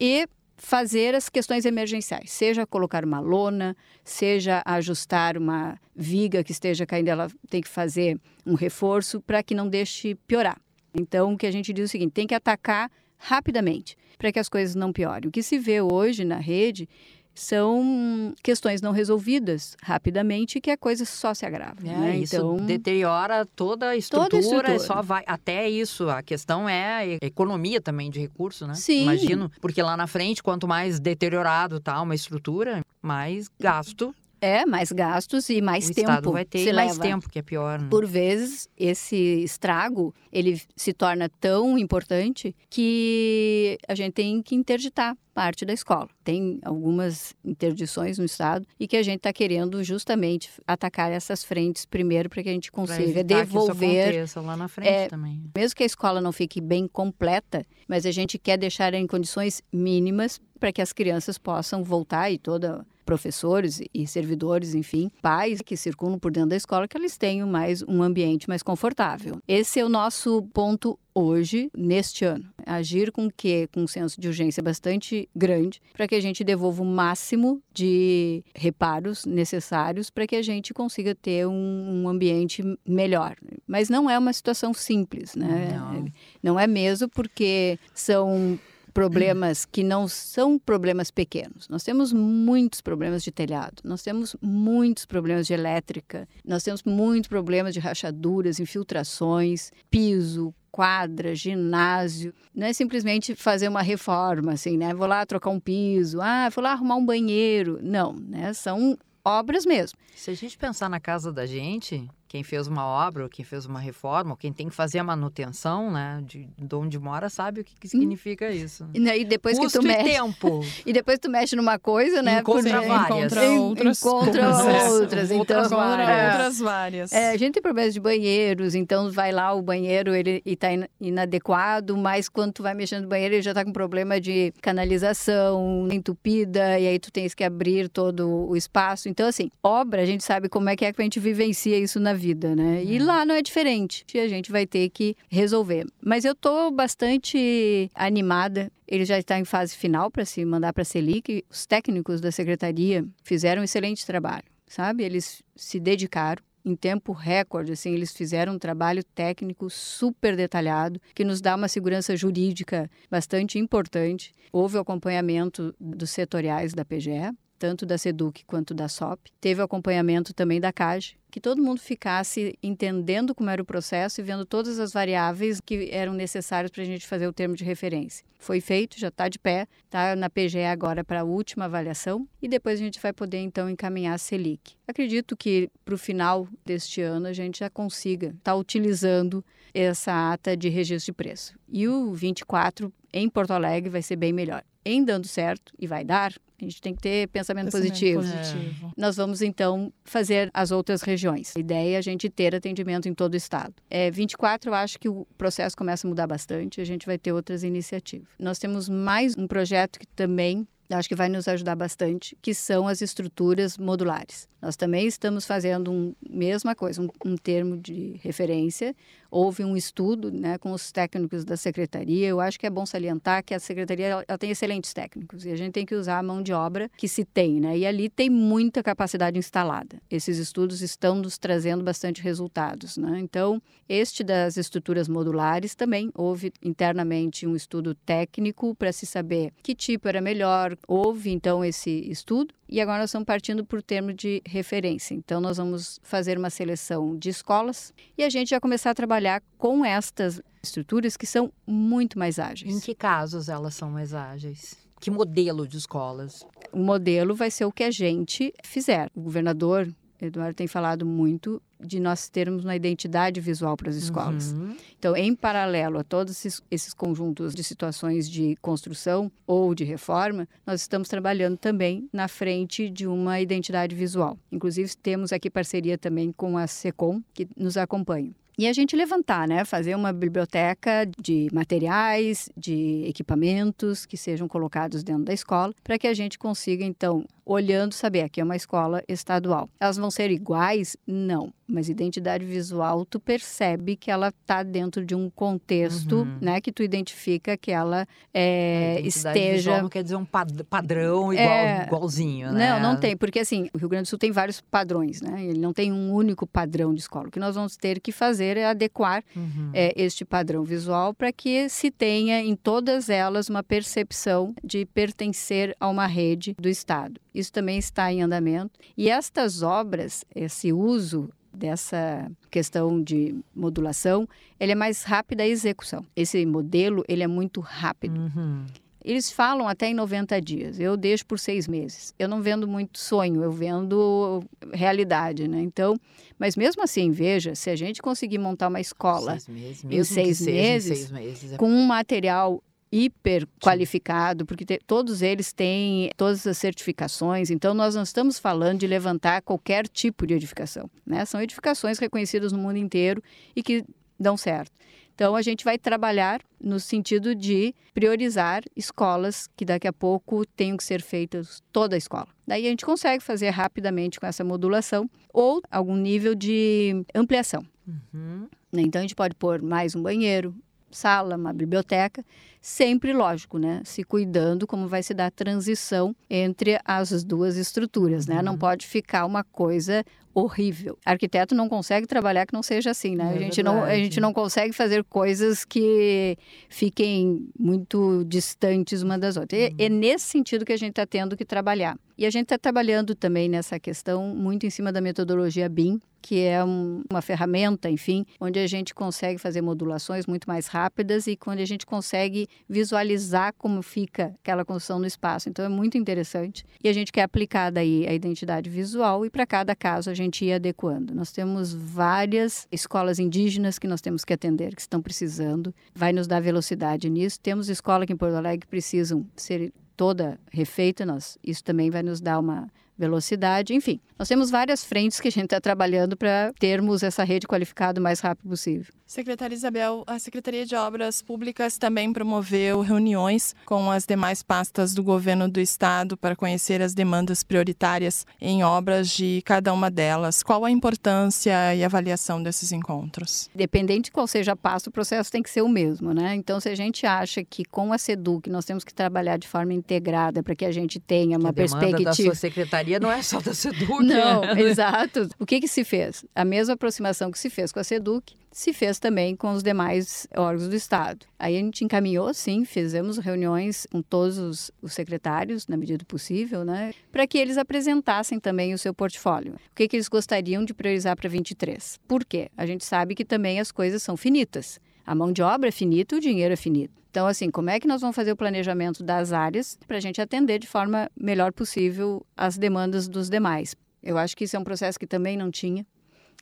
e 0.00 0.26
fazer 0.56 1.14
as 1.14 1.28
questões 1.28 1.64
emergenciais, 1.64 2.30
seja 2.32 2.66
colocar 2.66 3.04
uma 3.04 3.20
lona, 3.20 3.76
seja 4.02 4.60
ajustar 4.64 5.38
uma 5.38 5.78
viga 5.94 6.42
que 6.42 6.50
esteja 6.50 6.84
caindo, 6.84 7.08
ela 7.08 7.28
tem 7.48 7.60
que 7.60 7.68
fazer 7.68 8.20
um 8.44 8.54
reforço 8.54 9.20
para 9.20 9.42
que 9.42 9.54
não 9.54 9.68
deixe 9.68 10.16
piorar. 10.26 10.60
Então, 10.92 11.34
o 11.34 11.38
que 11.38 11.46
a 11.46 11.50
gente 11.50 11.72
diz 11.72 11.82
é 11.82 11.84
o 11.84 11.88
seguinte: 11.88 12.12
tem 12.12 12.26
que 12.26 12.34
atacar 12.34 12.90
rapidamente 13.18 13.96
para 14.16 14.32
que 14.32 14.38
as 14.38 14.48
coisas 14.48 14.74
não 14.74 14.92
piorem. 14.92 15.28
O 15.28 15.32
que 15.32 15.42
se 15.42 15.58
vê 15.58 15.80
hoje 15.80 16.24
na 16.24 16.38
rede 16.38 16.88
são 17.38 18.34
questões 18.42 18.82
não 18.82 18.92
resolvidas 18.92 19.76
rapidamente 19.82 20.60
que 20.60 20.70
a 20.70 20.76
coisa 20.76 21.04
só 21.04 21.32
se 21.32 21.46
agrava. 21.46 21.76
É, 21.84 21.96
né? 21.96 22.18
Isso 22.18 22.36
então, 22.36 22.56
deteriora 22.56 23.46
toda 23.46 23.90
a 23.90 23.96
estrutura, 23.96 24.30
toda 24.30 24.36
a 24.36 24.40
estrutura. 24.40 24.78
só 24.78 25.02
vai 25.02 25.22
até 25.26 25.68
isso. 25.68 26.08
A 26.08 26.22
questão 26.22 26.68
é 26.68 27.18
a 27.22 27.26
economia 27.26 27.80
também 27.80 28.10
de 28.10 28.18
recursos, 28.18 28.66
né? 28.66 28.74
Sim. 28.74 29.02
Imagino, 29.02 29.50
porque 29.60 29.82
lá 29.82 29.96
na 29.96 30.06
frente, 30.06 30.42
quanto 30.42 30.66
mais 30.66 30.98
deteriorado 30.98 31.80
tá 31.80 32.00
uma 32.02 32.14
estrutura, 32.14 32.82
mais 33.00 33.48
gasto 33.58 34.14
é, 34.40 34.64
mais 34.64 34.92
gastos 34.92 35.48
e 35.48 35.60
mais 35.60 35.88
o 35.88 35.94
tempo. 35.94 36.08
Estado 36.08 36.32
vai 36.32 36.44
ter 36.44 36.72
mais 36.72 36.92
leva. 36.92 37.02
tempo, 37.02 37.28
que 37.28 37.38
é 37.38 37.42
pior. 37.42 37.80
Né? 37.80 37.88
Por 37.90 38.06
vezes, 38.06 38.68
esse 38.76 39.16
estrago, 39.42 40.14
ele 40.32 40.60
se 40.76 40.92
torna 40.92 41.28
tão 41.28 41.78
importante 41.78 42.54
que 42.70 43.78
a 43.86 43.94
gente 43.94 44.12
tem 44.12 44.42
que 44.42 44.54
interditar 44.54 45.16
parte 45.38 45.64
da 45.64 45.72
escola. 45.72 46.08
Tem 46.24 46.58
algumas 46.64 47.32
interdições 47.44 48.18
no 48.18 48.24
estado 48.24 48.66
e 48.78 48.88
que 48.88 48.96
a 48.96 49.02
gente 49.04 49.18
está 49.18 49.32
querendo 49.32 49.84
justamente 49.84 50.50
atacar 50.66 51.12
essas 51.12 51.44
frentes 51.44 51.86
primeiro 51.86 52.28
para 52.28 52.42
que 52.42 52.48
a 52.48 52.52
gente 52.52 52.72
consiga 52.72 53.22
devolver. 53.22 54.12
Que 54.12 54.22
isso 54.24 54.40
lá 54.40 54.56
na 54.56 54.66
frente 54.66 54.88
é, 54.88 55.06
também. 55.06 55.40
Mesmo 55.56 55.76
que 55.76 55.84
a 55.84 55.86
escola 55.86 56.20
não 56.20 56.32
fique 56.32 56.60
bem 56.60 56.88
completa, 56.88 57.64
mas 57.86 58.04
a 58.04 58.10
gente 58.10 58.36
quer 58.36 58.58
deixar 58.58 58.94
em 58.94 59.06
condições 59.06 59.62
mínimas 59.72 60.40
para 60.58 60.72
que 60.72 60.82
as 60.82 60.92
crianças 60.92 61.38
possam 61.38 61.84
voltar 61.84 62.32
e 62.32 62.38
toda 62.38 62.84
professores 63.08 63.80
e 63.94 64.06
servidores, 64.06 64.74
enfim, 64.74 65.10
pais 65.22 65.62
que 65.62 65.78
circulam 65.78 66.18
por 66.18 66.30
dentro 66.30 66.50
da 66.50 66.56
escola, 66.56 66.86
que 66.86 66.94
eles 66.94 67.16
tenham 67.16 67.48
mais 67.48 67.82
um 67.84 68.02
ambiente 68.02 68.46
mais 68.46 68.62
confortável. 68.62 69.38
Esse 69.48 69.80
é 69.80 69.84
o 69.84 69.88
nosso 69.88 70.42
ponto 70.52 70.98
hoje, 71.14 71.70
neste 71.74 72.26
ano. 72.26 72.44
Agir 72.66 73.10
com 73.10 73.30
que 73.30 73.66
com 73.68 73.80
um 73.80 73.86
senso 73.86 74.20
de 74.20 74.28
urgência 74.28 74.62
bastante 74.62 75.26
grande 75.34 75.80
para 75.94 76.06
que 76.06 76.14
a 76.14 76.20
gente 76.20 76.44
devolva 76.44 76.82
o 76.82 76.84
máximo 76.84 77.62
de 77.72 78.44
reparos 78.54 79.24
necessários 79.24 80.10
para 80.10 80.26
que 80.26 80.36
a 80.36 80.42
gente 80.42 80.74
consiga 80.74 81.14
ter 81.14 81.46
um, 81.46 82.02
um, 82.02 82.08
ambiente 82.10 82.62
melhor. 82.86 83.36
Mas 83.66 83.88
não 83.88 84.10
é 84.10 84.18
uma 84.18 84.34
situação 84.34 84.74
simples, 84.74 85.34
né? 85.34 85.74
Não, 85.74 86.04
não 86.42 86.60
é 86.60 86.66
mesmo 86.66 87.08
porque 87.08 87.78
são 87.94 88.58
problemas 88.98 89.64
que 89.64 89.84
não 89.84 90.08
são 90.08 90.58
problemas 90.58 91.08
pequenos. 91.08 91.68
Nós 91.68 91.84
temos 91.84 92.12
muitos 92.12 92.80
problemas 92.80 93.22
de 93.22 93.30
telhado, 93.30 93.80
nós 93.84 94.02
temos 94.02 94.34
muitos 94.42 95.06
problemas 95.06 95.46
de 95.46 95.54
elétrica, 95.54 96.28
nós 96.44 96.64
temos 96.64 96.82
muitos 96.82 97.28
problemas 97.28 97.74
de 97.74 97.78
rachaduras, 97.78 98.58
infiltrações, 98.58 99.70
piso, 99.88 100.52
quadra, 100.72 101.32
ginásio. 101.32 102.34
Não 102.52 102.66
é 102.66 102.72
simplesmente 102.72 103.36
fazer 103.36 103.68
uma 103.68 103.82
reforma, 103.82 104.54
assim, 104.54 104.76
né? 104.76 104.92
Vou 104.92 105.06
lá 105.06 105.24
trocar 105.24 105.50
um 105.50 105.60
piso, 105.60 106.20
ah, 106.20 106.48
vou 106.48 106.64
lá 106.64 106.72
arrumar 106.72 106.96
um 106.96 107.06
banheiro. 107.06 107.78
Não, 107.80 108.14
né? 108.14 108.52
São 108.52 108.98
obras 109.24 109.64
mesmo. 109.64 109.96
Se 110.16 110.32
a 110.32 110.34
gente 110.34 110.58
pensar 110.58 110.90
na 110.90 110.98
casa 110.98 111.32
da 111.32 111.46
gente, 111.46 112.08
quem 112.28 112.44
fez 112.44 112.66
uma 112.66 112.84
obra, 112.84 113.22
ou 113.22 113.28
quem 113.28 113.44
fez 113.44 113.64
uma 113.64 113.80
reforma, 113.80 114.32
ou 114.32 114.36
quem 114.36 114.52
tem 114.52 114.68
que 114.68 114.74
fazer 114.74 114.98
a 114.98 115.04
manutenção, 115.04 115.90
né, 115.90 116.22
de, 116.24 116.46
de 116.58 116.74
onde 116.74 116.98
mora, 116.98 117.30
sabe 117.30 117.62
o 117.62 117.64
que, 117.64 117.74
que 117.74 117.86
hum. 117.86 117.90
significa 117.90 118.46
hum. 118.46 118.50
isso. 118.50 118.86
E, 118.92 119.00
né, 119.00 119.18
e 119.18 119.24
depois 119.24 119.58
Custo 119.58 119.80
que 119.80 119.86
tu 119.86 119.90
e 119.90 119.96
mexe, 119.96 120.10
tempo. 120.10 120.60
e 120.84 120.92
depois 120.92 121.18
tu 121.18 121.30
mexe 121.30 121.56
numa 121.56 121.78
coisa, 121.78 122.20
né? 122.22 122.40
Encontra 122.40 122.82
várias. 122.82 123.32
Encontra 123.32 123.50
outras. 123.50 123.98
Encontra 123.98 124.48
outras. 124.90 125.30
Então, 125.30 125.38
outras, 125.38 125.70
várias. 125.70 126.34
outras 126.34 126.58
várias. 126.58 127.12
É, 127.12 127.30
a 127.30 127.36
gente 127.38 127.54
tem 127.54 127.62
problemas 127.62 127.94
de 127.94 128.00
banheiros, 128.00 128.74
então 128.74 129.10
vai 129.10 129.32
lá 129.32 129.54
o 129.54 129.62
banheiro, 129.62 130.14
ele 130.14 130.42
está 130.44 130.68
inadequado, 131.00 131.96
mas 131.96 132.28
quando 132.28 132.52
tu 132.52 132.62
vai 132.62 132.74
mexendo 132.74 133.04
no 133.04 133.08
banheiro, 133.08 133.36
ele 133.36 133.42
já 133.42 133.52
está 133.52 133.64
com 133.64 133.72
problema 133.72 134.20
de 134.20 134.52
canalização 134.60 135.88
entupida, 135.90 136.78
e 136.78 136.86
aí 136.86 136.98
tu 136.98 137.10
tens 137.10 137.34
que 137.34 137.42
abrir 137.42 137.88
todo 137.88 138.28
o 138.28 138.54
espaço. 138.54 139.08
Então, 139.08 139.26
assim, 139.26 139.50
obra, 139.62 140.02
a 140.02 140.06
gente 140.06 140.22
sabe 140.22 140.50
como 140.50 140.68
é 140.68 140.76
que 140.76 140.84
é 140.84 140.92
que 140.92 141.00
a 141.00 141.04
gente 141.04 141.18
vivencia 141.18 141.78
isso 141.78 141.98
na 141.98 142.17
vida, 142.18 142.54
né? 142.54 142.84
E 142.84 142.98
lá 142.98 143.24
não 143.24 143.34
é 143.34 143.40
diferente. 143.40 144.04
A 144.14 144.28
gente 144.28 144.52
vai 144.52 144.66
ter 144.66 144.90
que 144.90 145.16
resolver. 145.30 145.86
Mas 146.04 146.24
eu 146.24 146.32
estou 146.32 146.70
bastante 146.70 147.90
animada. 147.94 148.70
Ele 148.86 149.04
já 149.04 149.18
está 149.18 149.38
em 149.38 149.44
fase 149.44 149.76
final 149.76 150.10
para 150.10 150.24
se 150.24 150.44
mandar 150.44 150.72
para 150.72 150.82
a 150.82 150.84
Selic. 150.84 151.44
Os 151.48 151.64
técnicos 151.64 152.20
da 152.20 152.30
secretaria 152.30 153.06
fizeram 153.22 153.62
um 153.62 153.64
excelente 153.64 154.04
trabalho, 154.04 154.44
sabe? 154.66 155.04
Eles 155.04 155.42
se 155.56 155.78
dedicaram 155.78 156.42
em 156.64 156.76
tempo 156.76 157.12
recorde, 157.12 157.72
assim, 157.72 157.94
eles 157.94 158.12
fizeram 158.12 158.54
um 158.54 158.58
trabalho 158.58 159.02
técnico 159.02 159.70
super 159.70 160.36
detalhado, 160.36 161.00
que 161.14 161.24
nos 161.24 161.40
dá 161.40 161.56
uma 161.56 161.68
segurança 161.68 162.14
jurídica 162.14 162.90
bastante 163.10 163.58
importante. 163.58 164.34
Houve 164.52 164.76
o 164.76 164.80
acompanhamento 164.80 165.74
dos 165.80 166.10
setoriais 166.10 166.74
da 166.74 166.84
PGE, 166.84 167.32
tanto 167.58 167.84
da 167.84 167.98
SEDUC 167.98 168.44
quanto 168.44 168.72
da 168.72 168.88
SOP. 168.88 169.30
Teve 169.40 169.60
o 169.60 169.64
acompanhamento 169.64 170.32
também 170.32 170.60
da 170.60 170.72
CAGE, 170.72 171.18
que 171.30 171.40
todo 171.40 171.62
mundo 171.62 171.80
ficasse 171.80 172.58
entendendo 172.62 173.34
como 173.34 173.50
era 173.50 173.60
o 173.60 173.64
processo 173.64 174.20
e 174.20 174.24
vendo 174.24 174.44
todas 174.44 174.78
as 174.78 174.92
variáveis 174.92 175.60
que 175.60 175.88
eram 175.90 176.12
necessárias 176.12 176.70
para 176.70 176.82
a 176.82 176.86
gente 176.86 177.06
fazer 177.06 177.26
o 177.26 177.32
termo 177.32 177.54
de 177.54 177.64
referência. 177.64 178.24
Foi 178.38 178.60
feito, 178.60 178.98
já 178.98 179.08
está 179.08 179.28
de 179.28 179.38
pé, 179.38 179.66
está 179.84 180.14
na 180.14 180.30
PGE 180.30 180.64
agora 180.64 181.04
para 181.04 181.20
a 181.20 181.24
última 181.24 181.64
avaliação 181.64 182.26
e 182.40 182.48
depois 182.48 182.80
a 182.80 182.82
gente 182.82 183.00
vai 183.00 183.12
poder 183.12 183.38
então 183.38 183.68
encaminhar 183.68 184.14
a 184.14 184.18
Selic. 184.18 184.74
Acredito 184.86 185.36
que 185.36 185.68
para 185.84 185.94
o 185.94 185.98
final 185.98 186.48
deste 186.64 187.02
ano 187.02 187.26
a 187.26 187.32
gente 187.32 187.58
já 187.58 187.68
consiga 187.68 188.28
estar 188.28 188.52
tá 188.52 188.54
utilizando 188.54 189.44
essa 189.74 190.32
ata 190.32 190.56
de 190.56 190.68
registro 190.68 191.12
de 191.12 191.16
preço. 191.16 191.54
E 191.68 191.86
o 191.88 192.12
24 192.12 192.92
em 193.12 193.28
Porto 193.28 193.50
Alegre 193.52 193.90
vai 193.90 194.02
ser 194.02 194.16
bem 194.16 194.32
melhor. 194.32 194.62
Em 194.90 195.04
dando 195.04 195.28
certo, 195.28 195.74
e 195.78 195.86
vai 195.86 196.02
dar, 196.02 196.32
a 196.32 196.64
gente 196.64 196.80
tem 196.80 196.94
que 196.94 197.02
ter 197.02 197.28
pensamento, 197.28 197.66
pensamento 197.66 197.90
positivo. 197.90 198.22
positivo. 198.22 198.86
É. 198.86 198.90
Nós 198.96 199.16
vamos, 199.16 199.42
então, 199.42 199.92
fazer 200.02 200.50
as 200.54 200.70
outras 200.70 201.02
regiões. 201.02 201.54
A 201.54 201.60
ideia 201.60 201.96
é 201.96 201.98
a 201.98 202.00
gente 202.00 202.30
ter 202.30 202.54
atendimento 202.54 203.06
em 203.06 203.12
todo 203.12 203.34
o 203.34 203.36
estado. 203.36 203.74
É, 203.90 204.10
24, 204.10 204.70
eu 204.70 204.74
acho 204.74 204.98
que 204.98 205.06
o 205.06 205.26
processo 205.36 205.76
começa 205.76 206.06
a 206.06 206.08
mudar 206.08 206.26
bastante, 206.26 206.80
a 206.80 206.84
gente 206.84 207.04
vai 207.04 207.18
ter 207.18 207.32
outras 207.32 207.62
iniciativas. 207.62 208.28
Nós 208.38 208.58
temos 208.58 208.88
mais 208.88 209.36
um 209.36 209.46
projeto 209.46 209.98
que 209.98 210.06
também 210.06 210.66
acho 210.96 211.08
que 211.08 211.14
vai 211.14 211.28
nos 211.28 211.46
ajudar 211.46 211.76
bastante, 211.76 212.36
que 212.40 212.54
são 212.54 212.88
as 212.88 213.02
estruturas 213.02 213.76
modulares. 213.76 214.48
Nós 214.60 214.76
também 214.76 215.06
estamos 215.06 215.44
fazendo 215.44 215.92
um 215.92 216.14
mesma 216.28 216.74
coisa, 216.74 217.02
um, 217.02 217.08
um 217.24 217.36
termo 217.36 217.76
de 217.76 218.18
referência. 218.22 218.94
Houve 219.30 219.64
um 219.64 219.76
estudo, 219.76 220.30
né, 220.30 220.56
com 220.58 220.72
os 220.72 220.90
técnicos 220.90 221.44
da 221.44 221.56
secretaria. 221.56 222.26
Eu 222.26 222.40
acho 222.40 222.58
que 222.58 222.66
é 222.66 222.70
bom 222.70 222.86
salientar 222.86 223.44
que 223.44 223.54
a 223.54 223.60
secretaria 223.60 224.06
ela, 224.06 224.38
tem 224.38 224.50
excelentes 224.50 224.94
técnicos 224.94 225.44
e 225.44 225.50
a 225.50 225.56
gente 225.56 225.72
tem 225.72 225.84
que 225.84 225.94
usar 225.94 226.18
a 226.18 226.22
mão 226.22 226.42
de 226.42 226.52
obra 226.52 226.90
que 226.96 227.06
se 227.06 227.24
tem, 227.24 227.60
né? 227.60 227.76
E 227.76 227.86
ali 227.86 228.08
tem 228.08 228.30
muita 228.30 228.82
capacidade 228.82 229.38
instalada. 229.38 230.00
Esses 230.10 230.38
estudos 230.38 230.80
estão 230.80 231.16
nos 231.16 231.36
trazendo 231.36 231.84
bastante 231.84 232.22
resultados, 232.22 232.96
né? 232.96 233.18
Então, 233.20 233.60
este 233.88 234.24
das 234.24 234.56
estruturas 234.56 235.08
modulares 235.08 235.74
também 235.74 236.10
houve 236.14 236.52
internamente 236.62 237.46
um 237.46 237.54
estudo 237.54 237.94
técnico 237.94 238.74
para 238.74 238.92
se 238.92 239.04
saber 239.04 239.52
que 239.62 239.74
tipo 239.74 240.08
era 240.08 240.20
melhor, 240.20 240.76
houve 240.86 241.30
então 241.30 241.64
esse 241.64 241.90
estudo 242.10 242.54
e 242.68 242.80
agora 242.80 242.98
nós 242.98 243.10
estamos 243.10 243.26
partindo 243.26 243.64
por 243.64 243.82
termo 243.82 244.12
de 244.12 244.42
referência. 244.46 245.14
Então 245.14 245.40
nós 245.40 245.56
vamos 245.56 245.98
fazer 246.02 246.36
uma 246.38 246.50
seleção 246.50 247.16
de 247.16 247.30
escolas 247.30 247.94
e 248.16 248.22
a 248.22 248.28
gente 248.28 248.50
vai 248.50 248.60
começar 248.60 248.90
a 248.90 248.94
trabalhar 248.94 249.17
com 249.56 249.84
estas 249.84 250.40
estruturas 250.62 251.16
que 251.16 251.26
são 251.26 251.52
muito 251.66 252.18
mais 252.18 252.38
ágeis. 252.38 252.74
Em 252.74 252.80
que 252.80 252.94
casos 252.94 253.48
elas 253.48 253.74
são 253.74 253.90
mais 253.90 254.14
ágeis? 254.14 254.76
Que 255.00 255.10
modelo 255.10 255.66
de 255.66 255.76
escolas? 255.76 256.44
O 256.72 256.78
modelo 256.78 257.34
vai 257.34 257.50
ser 257.50 257.64
o 257.64 257.72
que 257.72 257.84
a 257.84 257.90
gente 257.90 258.52
fizer. 258.64 259.10
O 259.14 259.20
governador 259.20 259.88
Eduardo 260.20 260.54
tem 260.54 260.66
falado 260.66 261.06
muito 261.06 261.62
de 261.80 262.00
nós 262.00 262.28
termos 262.28 262.64
uma 262.64 262.74
identidade 262.74 263.40
visual 263.40 263.76
para 263.76 263.88
as 263.88 263.94
escolas. 263.94 264.52
Uhum. 264.52 264.76
Então, 264.98 265.16
em 265.16 265.32
paralelo 265.34 265.98
a 265.98 266.02
todos 266.02 266.32
esses, 266.32 266.60
esses, 266.68 266.92
conjuntos 266.92 267.54
de 267.54 267.62
situações 267.62 268.28
de 268.28 268.56
construção 268.56 269.30
ou 269.46 269.74
de 269.74 269.84
reforma, 269.84 270.48
nós 270.66 270.80
estamos 270.80 271.08
trabalhando 271.08 271.56
também 271.56 272.08
na 272.12 272.26
frente 272.26 272.90
de 272.90 273.06
uma 273.06 273.40
identidade 273.40 273.94
visual. 273.94 274.36
Inclusive, 274.50 274.96
temos 274.96 275.32
aqui 275.32 275.48
parceria 275.48 275.96
também 275.96 276.32
com 276.32 276.58
a 276.58 276.66
SECOM, 276.66 277.22
que 277.32 277.46
nos 277.56 277.76
acompanha. 277.76 278.32
E 278.58 278.66
a 278.66 278.72
gente 278.72 278.96
levantar, 278.96 279.46
né? 279.46 279.64
Fazer 279.64 279.94
uma 279.94 280.12
biblioteca 280.12 281.08
de 281.22 281.48
materiais, 281.52 282.50
de 282.56 283.04
equipamentos 283.06 284.04
que 284.04 284.16
sejam 284.16 284.48
colocados 284.48 285.04
dentro 285.04 285.22
da 285.22 285.32
escola, 285.32 285.72
para 285.84 285.96
que 285.96 286.08
a 286.08 286.12
gente 286.12 286.36
consiga, 286.36 286.84
então, 286.84 287.24
olhando, 287.46 287.92
saber 287.92 288.28
que 288.28 288.40
é 288.40 288.44
uma 288.44 288.56
escola 288.56 289.00
estadual. 289.06 289.70
Elas 289.78 289.96
vão 289.96 290.10
ser 290.10 290.32
iguais? 290.32 290.96
Não. 291.06 291.52
Mas 291.68 291.88
identidade 291.88 292.44
visual, 292.44 293.04
tu 293.04 293.20
percebe 293.20 293.94
que 293.94 294.10
ela 294.10 294.28
está 294.28 294.62
dentro 294.62 295.04
de 295.04 295.14
um 295.14 295.30
contexto, 295.30 296.20
uhum. 296.20 296.38
né? 296.40 296.60
Que 296.60 296.72
tu 296.72 296.82
identifica 296.82 297.56
que 297.56 297.70
ela 297.70 298.08
é, 298.34 299.00
esteja. 299.04 299.56
Visual 299.56 299.82
não 299.82 299.88
quer 299.88 300.02
dizer 300.02 300.16
um 300.16 300.24
padrão 300.24 301.32
igual, 301.32 301.48
é... 301.48 301.84
igualzinho, 301.86 302.52
né? 302.52 302.70
Não, 302.70 302.80
não 302.80 303.00
tem, 303.00 303.16
porque 303.16 303.38
assim, 303.38 303.68
o 303.72 303.78
Rio 303.78 303.88
Grande 303.88 304.04
do 304.04 304.08
Sul 304.08 304.18
tem 304.18 304.32
vários 304.32 304.60
padrões, 304.62 305.20
né? 305.20 305.44
Ele 305.44 305.58
não 305.58 305.72
tem 305.72 305.92
um 305.92 306.12
único 306.12 306.46
padrão 306.46 306.92
de 306.92 307.00
escola. 307.00 307.28
O 307.28 307.30
que 307.30 307.38
nós 307.38 307.54
vamos 307.54 307.76
ter 307.76 308.00
que 308.00 308.10
fazer 308.10 308.47
é 308.56 308.66
adequar 308.66 309.24
uhum. 309.34 309.70
é, 309.72 309.92
este 309.96 310.24
padrão 310.24 310.64
visual 310.64 311.12
para 311.14 311.32
que 311.32 311.68
se 311.68 311.90
tenha 311.90 312.40
em 312.40 312.56
todas 312.56 313.08
elas 313.08 313.48
uma 313.48 313.62
percepção 313.62 314.54
de 314.62 314.86
pertencer 314.86 315.76
a 315.78 315.88
uma 315.88 316.06
rede 316.06 316.54
do 316.58 316.68
Estado. 316.68 317.20
Isso 317.34 317.52
também 317.52 317.78
está 317.78 318.12
em 318.12 318.22
andamento. 318.22 318.78
E 318.96 319.08
estas 319.08 319.62
obras, 319.62 320.24
esse 320.34 320.72
uso 320.72 321.30
dessa 321.52 322.30
questão 322.50 323.02
de 323.02 323.34
modulação, 323.54 324.28
ele 324.58 324.72
é 324.72 324.74
mais 324.74 325.02
rápida 325.02 325.42
a 325.42 325.46
execução. 325.46 326.04
Esse 326.14 326.44
modelo, 326.46 327.04
ele 327.08 327.22
é 327.22 327.26
muito 327.26 327.60
rápido. 327.60 328.20
Uhum. 328.20 328.64
Eles 329.08 329.32
falam 329.32 329.66
até 329.66 329.88
em 329.88 329.94
90 329.94 330.38
dias. 330.42 330.78
Eu 330.78 330.94
deixo 330.94 331.24
por 331.24 331.38
seis 331.38 331.66
meses. 331.66 332.12
Eu 332.18 332.28
não 332.28 332.42
vendo 332.42 332.68
muito 332.68 332.98
sonho, 332.98 333.42
eu 333.42 333.50
vendo 333.50 334.44
realidade, 334.70 335.48
né? 335.48 335.62
Então, 335.62 335.96
mas 336.38 336.54
mesmo 336.56 336.82
assim, 336.82 337.10
veja, 337.10 337.54
se 337.54 337.70
a 337.70 337.74
gente 337.74 338.02
conseguir 338.02 338.36
montar 338.36 338.68
uma 338.68 338.82
escola 338.82 339.40
seis 339.40 339.48
meses, 339.48 339.84
em 339.84 340.04
seis 340.04 340.40
meses, 340.42 340.98
seis 340.98 341.10
meses 341.10 341.56
com 341.56 341.70
um 341.70 341.86
material 341.86 342.62
hiper 342.92 343.46
qualificado, 343.58 344.44
porque 344.44 344.66
te, 344.66 344.78
todos 344.86 345.22
eles 345.22 345.54
têm 345.54 346.10
todas 346.14 346.46
as 346.46 346.58
certificações, 346.58 347.48
então 347.50 347.72
nós 347.72 347.94
não 347.94 348.02
estamos 348.02 348.38
falando 348.38 348.80
de 348.80 348.86
levantar 348.86 349.40
qualquer 349.40 349.88
tipo 349.88 350.26
de 350.26 350.34
edificação, 350.34 350.90
né? 351.06 351.24
São 351.24 351.40
edificações 351.40 351.98
reconhecidas 351.98 352.52
no 352.52 352.58
mundo 352.58 352.76
inteiro 352.76 353.22
e 353.56 353.62
que 353.62 353.86
dão 354.20 354.36
certo. 354.36 354.72
Então 355.18 355.34
a 355.34 355.42
gente 355.42 355.64
vai 355.64 355.76
trabalhar 355.76 356.40
no 356.62 356.78
sentido 356.78 357.34
de 357.34 357.74
priorizar 357.92 358.62
escolas 358.76 359.48
que 359.56 359.64
daqui 359.64 359.88
a 359.88 359.92
pouco 359.92 360.46
tenham 360.46 360.76
que 360.76 360.84
ser 360.84 361.02
feitas 361.02 361.60
toda 361.72 361.96
a 361.96 361.98
escola. 361.98 362.28
Daí 362.46 362.68
a 362.68 362.70
gente 362.70 362.86
consegue 362.86 363.20
fazer 363.20 363.50
rapidamente 363.50 364.20
com 364.20 364.26
essa 364.26 364.44
modulação 364.44 365.10
ou 365.34 365.60
algum 365.72 365.96
nível 365.96 366.36
de 366.36 367.04
ampliação. 367.12 367.66
Uhum. 367.84 368.46
Então 368.72 369.00
a 369.00 369.02
gente 369.02 369.16
pode 369.16 369.34
pôr 369.34 369.60
mais 369.60 369.96
um 369.96 370.02
banheiro, 370.04 370.54
sala, 370.88 371.34
uma 371.34 371.52
biblioteca, 371.52 372.24
sempre 372.60 373.12
lógico, 373.12 373.58
né? 373.58 373.82
Se 373.84 374.04
cuidando 374.04 374.66
como 374.66 374.88
vai 374.88 375.02
se 375.02 375.14
dar 375.14 375.26
a 375.26 375.30
transição 375.30 376.14
entre 376.28 376.78
as 376.84 377.24
duas 377.24 377.56
estruturas, 377.56 378.26
né? 378.26 378.36
Uhum. 378.36 378.42
Não 378.42 378.58
pode 378.58 378.86
ficar 378.86 379.24
uma 379.24 379.44
coisa 379.44 380.04
horrível. 380.34 380.98
Arquiteto 381.04 381.54
não 381.54 381.68
consegue 381.68 382.06
trabalhar 382.06 382.46
que 382.46 382.52
não 382.52 382.62
seja 382.62 382.90
assim, 382.90 383.16
né? 383.16 383.32
É 383.32 383.36
a, 383.36 383.40
gente 383.40 383.62
não, 383.62 383.84
a 383.84 383.94
gente 383.94 384.20
não 384.20 384.32
consegue 384.32 384.72
fazer 384.72 385.04
coisas 385.04 385.64
que 385.64 386.36
fiquem 386.68 387.48
muito 387.58 388.24
distantes 388.24 389.02
uma 389.02 389.18
das 389.18 389.36
outras. 389.36 389.60
Uhum. 389.60 389.76
É, 389.78 389.84
é 389.84 389.88
nesse 389.88 390.26
sentido 390.26 390.64
que 390.64 390.72
a 390.72 390.76
gente 390.76 390.90
está 390.90 391.06
tendo 391.06 391.36
que 391.36 391.44
trabalhar. 391.44 391.98
E 392.16 392.26
a 392.26 392.30
gente 392.30 392.44
está 392.44 392.58
trabalhando 392.58 393.14
também 393.14 393.48
nessa 393.48 393.78
questão 393.78 394.34
muito 394.34 394.66
em 394.66 394.70
cima 394.70 394.92
da 394.92 395.00
metodologia 395.00 395.68
BIM, 395.68 396.00
que 396.20 396.40
é 396.40 396.64
um, 396.64 397.02
uma 397.08 397.22
ferramenta, 397.22 397.88
enfim, 397.88 398.26
onde 398.40 398.58
a 398.58 398.66
gente 398.66 398.92
consegue 398.92 399.38
fazer 399.38 399.62
modulações 399.62 400.26
muito 400.26 400.46
mais 400.46 400.66
rápidas 400.66 401.26
e 401.26 401.38
onde 401.46 401.62
a 401.62 401.66
gente 401.66 401.86
consegue 401.86 402.47
visualizar 402.68 403.54
como 403.56 403.82
fica 403.82 404.34
aquela 404.42 404.64
construção 404.64 404.98
no 404.98 405.06
espaço. 405.06 405.48
Então 405.48 405.64
é 405.64 405.68
muito 405.68 405.96
interessante. 405.96 406.64
E 406.82 406.88
a 406.88 406.92
gente 406.92 407.12
quer 407.12 407.22
aplicar 407.22 407.70
daí 407.70 408.06
a 408.06 408.12
identidade 408.12 408.70
visual 408.70 409.24
e 409.24 409.30
para 409.30 409.46
cada 409.46 409.74
caso 409.74 410.10
a 410.10 410.14
gente 410.14 410.44
ir 410.44 410.52
adequando. 410.52 411.14
Nós 411.14 411.32
temos 411.32 411.72
várias 411.72 412.66
escolas 412.70 413.18
indígenas 413.18 413.78
que 413.78 413.88
nós 413.88 414.00
temos 414.00 414.24
que 414.24 414.32
atender, 414.32 414.74
que 414.74 414.80
estão 414.80 415.00
precisando. 415.00 415.74
Vai 415.94 416.12
nos 416.12 416.26
dar 416.26 416.40
velocidade 416.40 417.08
nisso. 417.08 417.40
Temos 417.40 417.68
escola 417.68 418.04
aqui 418.04 418.12
em 418.12 418.16
Porto 418.16 418.34
Alegre 418.34 418.60
que 418.60 418.66
precisam 418.66 419.26
ser 419.36 419.72
toda 419.98 420.38
refeita, 420.52 421.04
nós, 421.04 421.36
isso 421.42 421.62
também 421.64 421.90
vai 421.90 422.04
nos 422.04 422.20
dar 422.20 422.38
uma 422.38 422.70
velocidade, 422.96 423.74
enfim. 423.74 424.00
Nós 424.18 424.26
temos 424.26 424.50
várias 424.50 424.84
frentes 424.84 425.20
que 425.20 425.28
a 425.28 425.30
gente 425.30 425.44
está 425.44 425.60
trabalhando 425.60 426.16
para 426.16 426.52
termos 426.58 427.02
essa 427.02 427.22
rede 427.22 427.46
qualificada 427.46 428.00
o 428.00 428.02
mais 428.02 428.18
rápido 428.18 428.48
possível. 428.48 428.92
Secretária 429.06 429.54
Isabel, 429.54 430.04
a 430.06 430.18
Secretaria 430.18 430.66
de 430.66 430.74
Obras 430.74 431.22
Públicas 431.22 431.78
também 431.78 432.12
promoveu 432.12 432.80
reuniões 432.82 433.54
com 433.64 433.90
as 433.90 434.04
demais 434.04 434.42
pastas 434.42 434.92
do 434.92 435.02
governo 435.02 435.48
do 435.48 435.60
estado 435.60 436.14
para 436.14 436.36
conhecer 436.36 436.82
as 436.82 436.92
demandas 436.92 437.42
prioritárias 437.42 438.26
em 438.38 438.62
obras 438.62 439.08
de 439.08 439.40
cada 439.46 439.72
uma 439.72 439.90
delas. 439.90 440.42
Qual 440.42 440.62
a 440.62 440.70
importância 440.70 441.74
e 441.74 441.82
avaliação 441.82 442.42
desses 442.42 442.70
encontros? 442.70 443.48
Dependente 443.54 444.06
de 444.06 444.10
qual 444.10 444.26
seja 444.26 444.52
a 444.52 444.56
pasta, 444.56 444.90
o 444.90 444.92
processo 444.92 445.32
tem 445.32 445.42
que 445.42 445.48
ser 445.48 445.62
o 445.62 445.68
mesmo, 445.68 446.12
né? 446.12 446.34
Então, 446.34 446.60
se 446.60 446.68
a 446.68 446.74
gente 446.74 447.06
acha 447.06 447.42
que 447.42 447.64
com 447.64 447.92
a 447.94 447.98
SEDUC 447.98 448.50
nós 448.50 448.66
temos 448.66 448.84
que 448.84 448.92
trabalhar 448.92 449.38
de 449.38 449.48
forma 449.48 449.72
integrada 449.88 450.42
para 450.42 450.54
que 450.54 450.64
a 450.66 450.70
gente 450.70 451.00
tenha 451.00 451.38
uma 451.38 451.48
a 451.48 451.52
perspectiva. 451.52 452.04
Da 452.04 452.12
sua 452.12 452.34
secretaria 452.34 453.00
não 453.00 453.10
é 453.10 453.22
só 453.22 453.40
da 453.40 453.54
SEDUC. 453.54 454.04
Não, 454.04 454.44
exato. 454.58 455.28
O 455.38 455.46
que, 455.46 455.60
que 455.60 455.68
se 455.68 455.82
fez? 455.82 456.24
A 456.34 456.44
mesma 456.44 456.74
aproximação 456.74 457.30
que 457.30 457.38
se 457.38 457.48
fez 457.48 457.72
com 457.72 457.80
a 457.80 457.84
SEDUC, 457.84 458.34
se 458.52 458.72
fez 458.72 458.98
também 458.98 459.34
com 459.34 459.52
os 459.52 459.62
demais 459.62 460.26
órgãos 460.36 460.68
do 460.68 460.74
Estado. 460.74 461.26
Aí 461.38 461.56
a 461.56 461.60
gente 461.60 461.84
encaminhou, 461.84 462.32
sim, 462.34 462.64
fizemos 462.64 463.16
reuniões 463.18 463.86
com 463.90 464.02
todos 464.02 464.36
os, 464.38 464.70
os 464.82 464.92
secretários, 464.92 465.66
na 465.66 465.76
medida 465.76 465.98
do 465.98 466.06
possível, 466.06 466.64
né, 466.64 466.92
para 467.12 467.26
que 467.26 467.38
eles 467.38 467.56
apresentassem 467.56 468.38
também 468.40 468.74
o 468.74 468.78
seu 468.78 468.92
portfólio. 468.92 469.54
O 469.54 469.74
que, 469.74 469.86
que 469.88 469.96
eles 469.96 470.08
gostariam 470.08 470.64
de 470.64 470.74
priorizar 470.74 471.16
para 471.16 471.28
23? 471.28 471.98
Por 472.08 472.24
quê? 472.24 472.50
A 472.56 472.66
gente 472.66 472.84
sabe 472.84 473.14
que 473.14 473.24
também 473.24 473.60
as 473.60 473.70
coisas 473.70 474.02
são 474.02 474.16
finitas. 474.16 474.80
A 475.08 475.14
mão 475.14 475.32
de 475.32 475.40
obra 475.40 475.70
é 475.70 475.72
finita, 475.72 476.16
o 476.16 476.20
dinheiro 476.20 476.52
é 476.52 476.56
finito. 476.56 476.92
Então, 477.10 477.26
assim, 477.26 477.50
como 477.50 477.70
é 477.70 477.80
que 477.80 477.88
nós 477.88 478.02
vamos 478.02 478.14
fazer 478.14 478.30
o 478.30 478.36
planejamento 478.36 479.02
das 479.02 479.32
áreas 479.32 479.78
para 479.88 479.96
a 479.96 480.00
gente 480.00 480.20
atender 480.20 480.58
de 480.58 480.66
forma 480.66 481.10
melhor 481.18 481.50
possível 481.50 482.26
as 482.36 482.58
demandas 482.58 483.08
dos 483.08 483.30
demais? 483.30 483.74
Eu 484.02 484.18
acho 484.18 484.36
que 484.36 484.44
isso 484.44 484.54
é 484.54 484.58
um 484.58 484.64
processo 484.64 484.98
que 484.98 485.06
também 485.06 485.34
não 485.34 485.50
tinha 485.50 485.86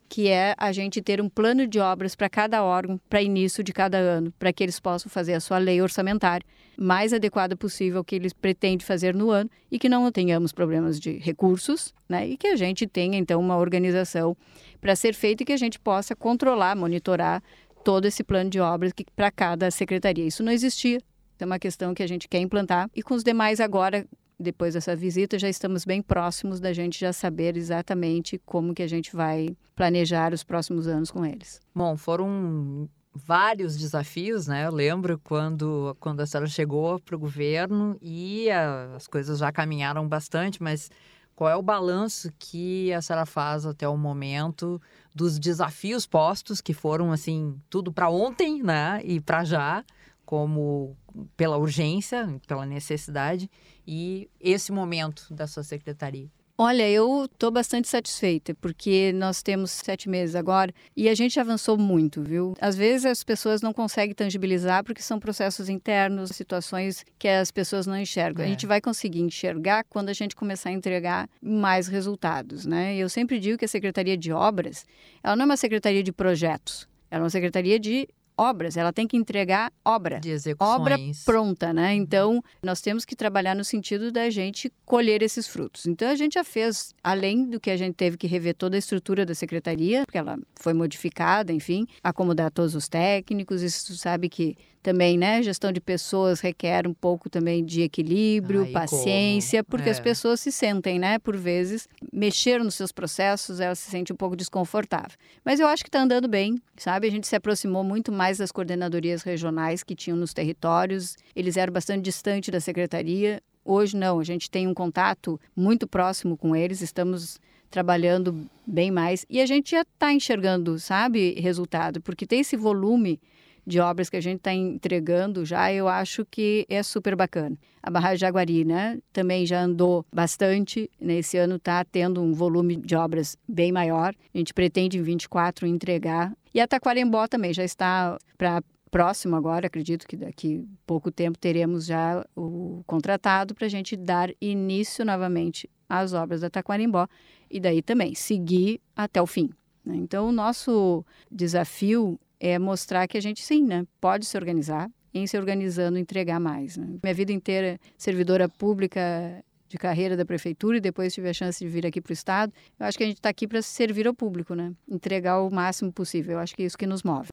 que 0.09 0.29
é 0.29 0.55
a 0.57 0.71
gente 0.71 1.01
ter 1.01 1.21
um 1.21 1.29
plano 1.29 1.67
de 1.67 1.79
obras 1.79 2.15
para 2.15 2.29
cada 2.29 2.63
órgão, 2.63 2.99
para 3.09 3.21
início 3.21 3.63
de 3.63 3.73
cada 3.73 3.97
ano, 3.97 4.33
para 4.39 4.53
que 4.53 4.63
eles 4.63 4.79
possam 4.79 5.09
fazer 5.09 5.33
a 5.33 5.39
sua 5.39 5.57
lei 5.57 5.81
orçamentária 5.81 6.45
mais 6.77 7.11
adequada 7.11 7.55
possível 7.55 7.99
ao 7.99 8.03
que 8.03 8.15
eles 8.15 8.33
pretendem 8.33 8.85
fazer 8.85 9.15
no 9.15 9.31
ano 9.31 9.49
e 9.71 9.79
que 9.79 9.89
não 9.89 10.09
tenhamos 10.11 10.51
problemas 10.51 10.99
de 10.99 11.17
recursos, 11.17 11.93
né? 12.07 12.27
E 12.27 12.37
que 12.37 12.47
a 12.47 12.55
gente 12.55 12.85
tenha 12.85 13.17
então 13.17 13.39
uma 13.39 13.57
organização 13.57 14.37
para 14.79 14.95
ser 14.95 15.13
feita 15.13 15.41
e 15.41 15.45
que 15.45 15.53
a 15.53 15.57
gente 15.57 15.79
possa 15.79 16.15
controlar, 16.15 16.75
monitorar 16.75 17.41
todo 17.87 18.03
esse 18.03 18.21
plano 18.21 18.49
de 18.49 18.59
obras 18.59 18.91
para 19.15 19.31
cada 19.31 19.71
secretaria. 19.71 20.27
Isso 20.27 20.43
não 20.43 20.51
existia. 20.51 20.99
É 21.39 21.45
uma 21.45 21.57
questão 21.57 21.93
que 21.93 22.03
a 22.03 22.07
gente 22.07 22.27
quer 22.27 22.39
implantar 22.39 22.89
e 22.93 23.01
com 23.01 23.13
os 23.13 23.23
demais 23.23 23.61
agora 23.61 24.05
depois 24.37 24.73
dessa 24.73 24.93
visita, 24.93 25.39
já 25.39 25.47
estamos 25.47 25.85
bem 25.85 26.01
próximos 26.01 26.59
da 26.59 26.73
gente 26.73 26.99
já 26.99 27.13
saber 27.13 27.55
exatamente 27.55 28.39
como 28.45 28.73
que 28.73 28.83
a 28.83 28.87
gente 28.87 29.15
vai 29.15 29.55
planejar 29.73 30.33
os 30.33 30.43
próximos 30.43 30.85
anos 30.85 31.09
com 31.09 31.25
eles. 31.25 31.61
Bom, 31.73 31.95
foram 31.95 32.89
vários 33.15 33.77
desafios, 33.77 34.47
né? 34.47 34.65
Eu 34.65 34.71
lembro 34.73 35.17
quando, 35.23 35.95
quando 35.97 36.19
a 36.19 36.25
senhora 36.25 36.49
chegou 36.49 36.99
para 36.99 37.15
o 37.15 37.19
governo 37.19 37.97
e 38.01 38.51
a, 38.51 38.95
as 38.97 39.07
coisas 39.07 39.39
já 39.39 39.49
caminharam 39.49 40.05
bastante, 40.05 40.61
mas 40.61 40.91
qual 41.37 41.51
é 41.51 41.55
o 41.55 41.61
balanço 41.61 42.33
que 42.39 42.91
a 42.91 42.99
senhora 42.99 43.23
faz 43.23 43.63
até 43.63 43.87
o 43.87 43.95
momento 43.95 44.81
dos 45.13 45.37
desafios 45.37 46.07
postos, 46.07 46.59
que 46.59 46.73
foram, 46.73 47.11
assim, 47.11 47.61
tudo 47.69 47.93
para 47.93 48.09
ontem, 48.09 48.63
né? 48.63 48.99
E 49.03 49.21
para 49.21 49.43
já, 49.43 49.85
como 50.25 50.97
pela 51.37 51.55
urgência, 51.55 52.27
pela 52.47 52.65
necessidade, 52.65 53.51
e 53.85 54.27
esse 54.39 54.71
momento 54.71 55.31
da 55.31 55.45
sua 55.45 55.61
secretaria? 55.61 56.27
Olha, 56.59 56.89
eu 56.89 57.25
estou 57.25 57.51
bastante 57.51 57.87
satisfeita, 57.87 58.55
porque 58.55 59.13
nós 59.13 59.43
temos 59.43 59.69
sete 59.69 60.09
meses 60.09 60.33
agora 60.33 60.73
e 60.95 61.07
a 61.07 61.13
gente 61.13 61.39
avançou 61.39 61.77
muito, 61.77 62.23
viu? 62.23 62.55
Às 62.59 62.75
vezes 62.75 63.05
as 63.05 63.23
pessoas 63.23 63.61
não 63.61 63.71
conseguem 63.71 64.15
tangibilizar 64.15 64.83
porque 64.83 65.03
são 65.03 65.19
processos 65.19 65.69
internos, 65.69 66.31
situações 66.31 67.05
que 67.19 67.27
as 67.27 67.51
pessoas 67.51 67.85
não 67.85 67.95
enxergam. 67.95 68.43
É. 68.43 68.47
A 68.47 68.49
gente 68.49 68.65
vai 68.65 68.81
conseguir 68.81 69.21
enxergar 69.21 69.83
quando 69.83 70.09
a 70.09 70.13
gente 70.13 70.35
começar 70.35 70.69
a 70.69 70.73
entregar 70.73 71.29
mais 71.39 71.87
resultados, 71.87 72.65
né? 72.65 72.97
Eu 72.97 73.07
sempre 73.07 73.39
digo 73.39 73.55
que 73.55 73.65
a 73.65 73.67
Secretaria 73.67 74.17
de 74.17 74.31
Obras, 74.31 74.83
ela 75.23 75.35
não 75.35 75.43
é 75.43 75.45
uma 75.45 75.57
secretaria 75.57 76.01
de 76.01 76.11
projetos, 76.11 76.87
ela 77.11 77.21
é 77.21 77.23
uma 77.25 77.29
secretaria 77.29 77.79
de 77.79 78.07
obras, 78.37 78.77
ela 78.77 78.93
tem 78.93 79.07
que 79.07 79.17
entregar 79.17 79.71
obra. 79.83 80.19
De 80.19 80.29
execuções. 80.29 80.79
Obra 80.79 80.97
pronta, 81.25 81.73
né? 81.73 81.93
Então, 81.93 82.43
nós 82.61 82.81
temos 82.81 83.03
que 83.03 83.15
trabalhar 83.15 83.55
no 83.55 83.63
sentido 83.63 84.11
da 84.11 84.29
gente 84.29 84.71
colher 84.85 85.21
esses 85.21 85.47
frutos. 85.47 85.85
Então, 85.85 86.09
a 86.09 86.15
gente 86.15 86.33
já 86.33 86.43
fez, 86.43 86.93
além 87.03 87.49
do 87.49 87.59
que 87.59 87.71
a 87.71 87.77
gente 87.77 87.95
teve 87.95 88.17
que 88.17 88.27
rever 88.27 88.55
toda 88.55 88.75
a 88.75 88.79
estrutura 88.79 89.25
da 89.25 89.33
secretaria, 89.33 90.05
porque 90.05 90.17
ela 90.17 90.37
foi 90.55 90.73
modificada, 90.73 91.51
enfim, 91.51 91.87
acomodar 92.03 92.51
todos 92.51 92.75
os 92.75 92.87
técnicos, 92.87 93.61
isso 93.61 93.95
sabe 93.97 94.29
que 94.29 94.55
também, 94.87 95.17
né? 95.17 95.43
Gestão 95.43 95.69
de 95.69 95.81
pessoas 95.81 96.39
requer 96.39 96.87
um 96.87 96.93
pouco 96.93 97.29
também 97.29 97.65
de 97.65 97.81
equilíbrio, 97.81 98.61
Ai, 98.61 98.71
paciência, 98.71 99.61
como? 99.61 99.71
porque 99.71 99.89
é. 99.89 99.91
as 99.91 99.99
pessoas 99.99 100.39
se 100.39 100.49
sentem, 100.49 100.97
né? 100.97 101.19
Por 101.19 101.35
vezes, 101.35 101.89
mexer 102.13 102.63
nos 102.63 102.75
seus 102.75 102.93
processos, 102.93 103.59
ela 103.59 103.75
se 103.75 103.91
sente 103.91 104.13
um 104.13 104.15
pouco 104.15 104.33
desconfortável. 104.33 105.17
Mas 105.43 105.59
eu 105.59 105.67
acho 105.67 105.83
que 105.83 105.89
está 105.89 106.01
andando 106.01 106.25
bem, 106.29 106.55
sabe? 106.77 107.05
A 107.05 107.11
gente 107.11 107.27
se 107.27 107.35
aproximou 107.35 107.83
muito 107.83 108.13
mais 108.13 108.37
das 108.37 108.49
coordenadorias 108.49 109.23
regionais 109.23 109.83
que 109.83 109.93
tinham 109.93 110.17
nos 110.17 110.33
territórios, 110.33 111.17
eles 111.35 111.57
eram 111.57 111.73
bastante 111.73 112.03
distantes 112.03 112.49
da 112.49 112.61
secretaria. 112.61 113.41
Hoje 113.65 113.97
não, 113.97 114.21
a 114.21 114.23
gente 114.23 114.49
tem 114.49 114.67
um 114.67 114.73
contato 114.73 115.37
muito 115.53 115.85
próximo 115.85 116.37
com 116.37 116.55
eles, 116.55 116.81
estamos 116.81 117.41
trabalhando 117.69 118.49
bem 118.65 118.89
mais 118.89 119.25
e 119.29 119.41
a 119.41 119.45
gente 119.45 119.71
já 119.71 119.81
está 119.81 120.13
enxergando, 120.13 120.79
sabe, 120.79 121.37
resultado, 121.41 121.99
porque 121.99 122.25
tem 122.25 122.39
esse 122.39 122.55
volume 122.55 123.19
de 123.67 123.81
obras 123.81 124.09
que 124.09 124.15
a 124.15 124.21
gente 124.21 124.37
está 124.37 124.53
entregando 124.53 125.43
já, 125.43 125.73
eu 125.73 125.89
acho 125.89 126.25
que 126.25 126.65
é 126.69 126.81
super 126.81 127.17
bacana. 127.17 127.57
A 127.83 127.91
barragem 127.91 128.15
de 128.15 128.21
Jaguari, 128.21 128.63
né, 128.63 128.97
também 129.11 129.45
já 129.45 129.61
andou 129.61 130.05
bastante. 130.11 130.89
Nesse 130.97 131.37
ano 131.37 131.57
está 131.57 131.83
tendo 131.83 132.21
um 132.21 132.31
volume 132.33 132.77
de 132.77 132.95
obras 132.95 133.37
bem 133.45 133.73
maior. 133.73 134.15
A 134.33 134.37
gente 134.37 134.53
pretende 134.53 134.97
em 134.97 135.01
24 135.01 135.67
entregar. 135.67 136.33
E 136.53 136.61
a 136.61 136.67
Taquarembó 136.67 137.27
também 137.27 137.53
já 137.53 137.65
está 137.65 138.17
para 138.37 138.63
próximo 138.89 139.35
agora, 139.35 139.67
acredito 139.67 140.07
que 140.07 140.15
daqui 140.15 140.65
pouco 140.85 141.11
tempo 141.11 141.37
teremos 141.37 141.85
já 141.85 142.25
o 142.33 142.81
contratado 142.87 143.53
para 143.53 143.65
a 143.65 143.69
gente 143.69 143.97
dar 143.97 144.31
início 144.39 145.03
novamente 145.03 145.69
às 145.89 146.13
obras 146.13 146.39
da 146.39 146.49
Taquarimbó 146.49 147.05
e 147.51 147.59
daí 147.59 147.81
também 147.81 148.15
seguir 148.15 148.79
até 148.95 149.21
o 149.21 149.27
fim. 149.27 149.49
Né. 149.85 149.97
Então, 149.97 150.29
o 150.29 150.31
nosso 150.31 151.05
desafio 151.29 152.17
é 152.39 152.57
mostrar 152.59 153.07
que 153.07 153.17
a 153.17 153.21
gente 153.21 153.43
sim, 153.43 153.63
né, 153.63 153.85
pode 153.99 154.25
se 154.25 154.37
organizar, 154.37 154.89
em 155.13 155.25
se 155.25 155.37
organizando 155.37 155.97
entregar 155.97 156.39
mais. 156.39 156.77
Né? 156.77 156.87
Minha 157.01 157.13
vida 157.13 157.31
inteira 157.31 157.79
servidora 157.97 158.47
pública 158.47 159.43
de 159.67 159.77
carreira 159.77 160.15
da 160.15 160.25
prefeitura 160.25 160.77
e 160.77 160.81
depois 160.81 161.13
tive 161.13 161.29
a 161.29 161.33
chance 161.33 161.63
de 161.63 161.69
vir 161.69 161.85
aqui 161.85 161.99
para 161.99 162.11
o 162.11 162.13
estado. 162.13 162.53
Eu 162.79 162.85
acho 162.85 162.97
que 162.97 163.03
a 163.03 163.07
gente 163.07 163.17
está 163.17 163.29
aqui 163.29 163.47
para 163.47 163.61
servir 163.61 164.07
ao 164.07 164.13
público, 164.13 164.55
né? 164.55 164.73
Entregar 164.89 165.41
o 165.41 165.49
máximo 165.49 165.91
possível. 165.91 166.33
Eu 166.33 166.39
acho 166.39 166.55
que 166.55 166.63
é 166.63 166.65
isso 166.65 166.77
que 166.77 166.87
nos 166.87 167.03
move. 167.03 167.29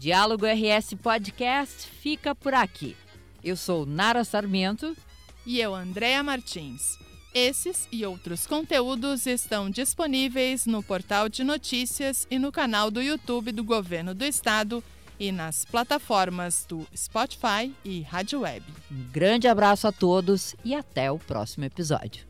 Diálogo 0.00 0.46
RS 0.46 0.94
Podcast 1.02 1.88
fica 1.88 2.34
por 2.34 2.54
aqui. 2.54 2.96
Eu 3.42 3.56
sou 3.56 3.86
Nara 3.86 4.24
Sarmento 4.24 4.96
e 5.44 5.60
eu 5.60 5.74
Andréa 5.74 6.22
Martins. 6.22 7.05
Esses 7.38 7.86
e 7.92 8.06
outros 8.06 8.46
conteúdos 8.46 9.26
estão 9.26 9.68
disponíveis 9.68 10.64
no 10.64 10.82
portal 10.82 11.28
de 11.28 11.44
notícias 11.44 12.26
e 12.30 12.38
no 12.38 12.50
canal 12.50 12.90
do 12.90 13.02
YouTube 13.02 13.52
do 13.52 13.62
Governo 13.62 14.14
do 14.14 14.24
Estado 14.24 14.82
e 15.20 15.30
nas 15.30 15.62
plataformas 15.62 16.64
do 16.66 16.86
Spotify 16.96 17.70
e 17.84 18.00
Rádio 18.00 18.40
Web. 18.40 18.64
Um 18.90 19.04
grande 19.12 19.46
abraço 19.46 19.86
a 19.86 19.92
todos 19.92 20.56
e 20.64 20.74
até 20.74 21.12
o 21.12 21.18
próximo 21.18 21.66
episódio. 21.66 22.26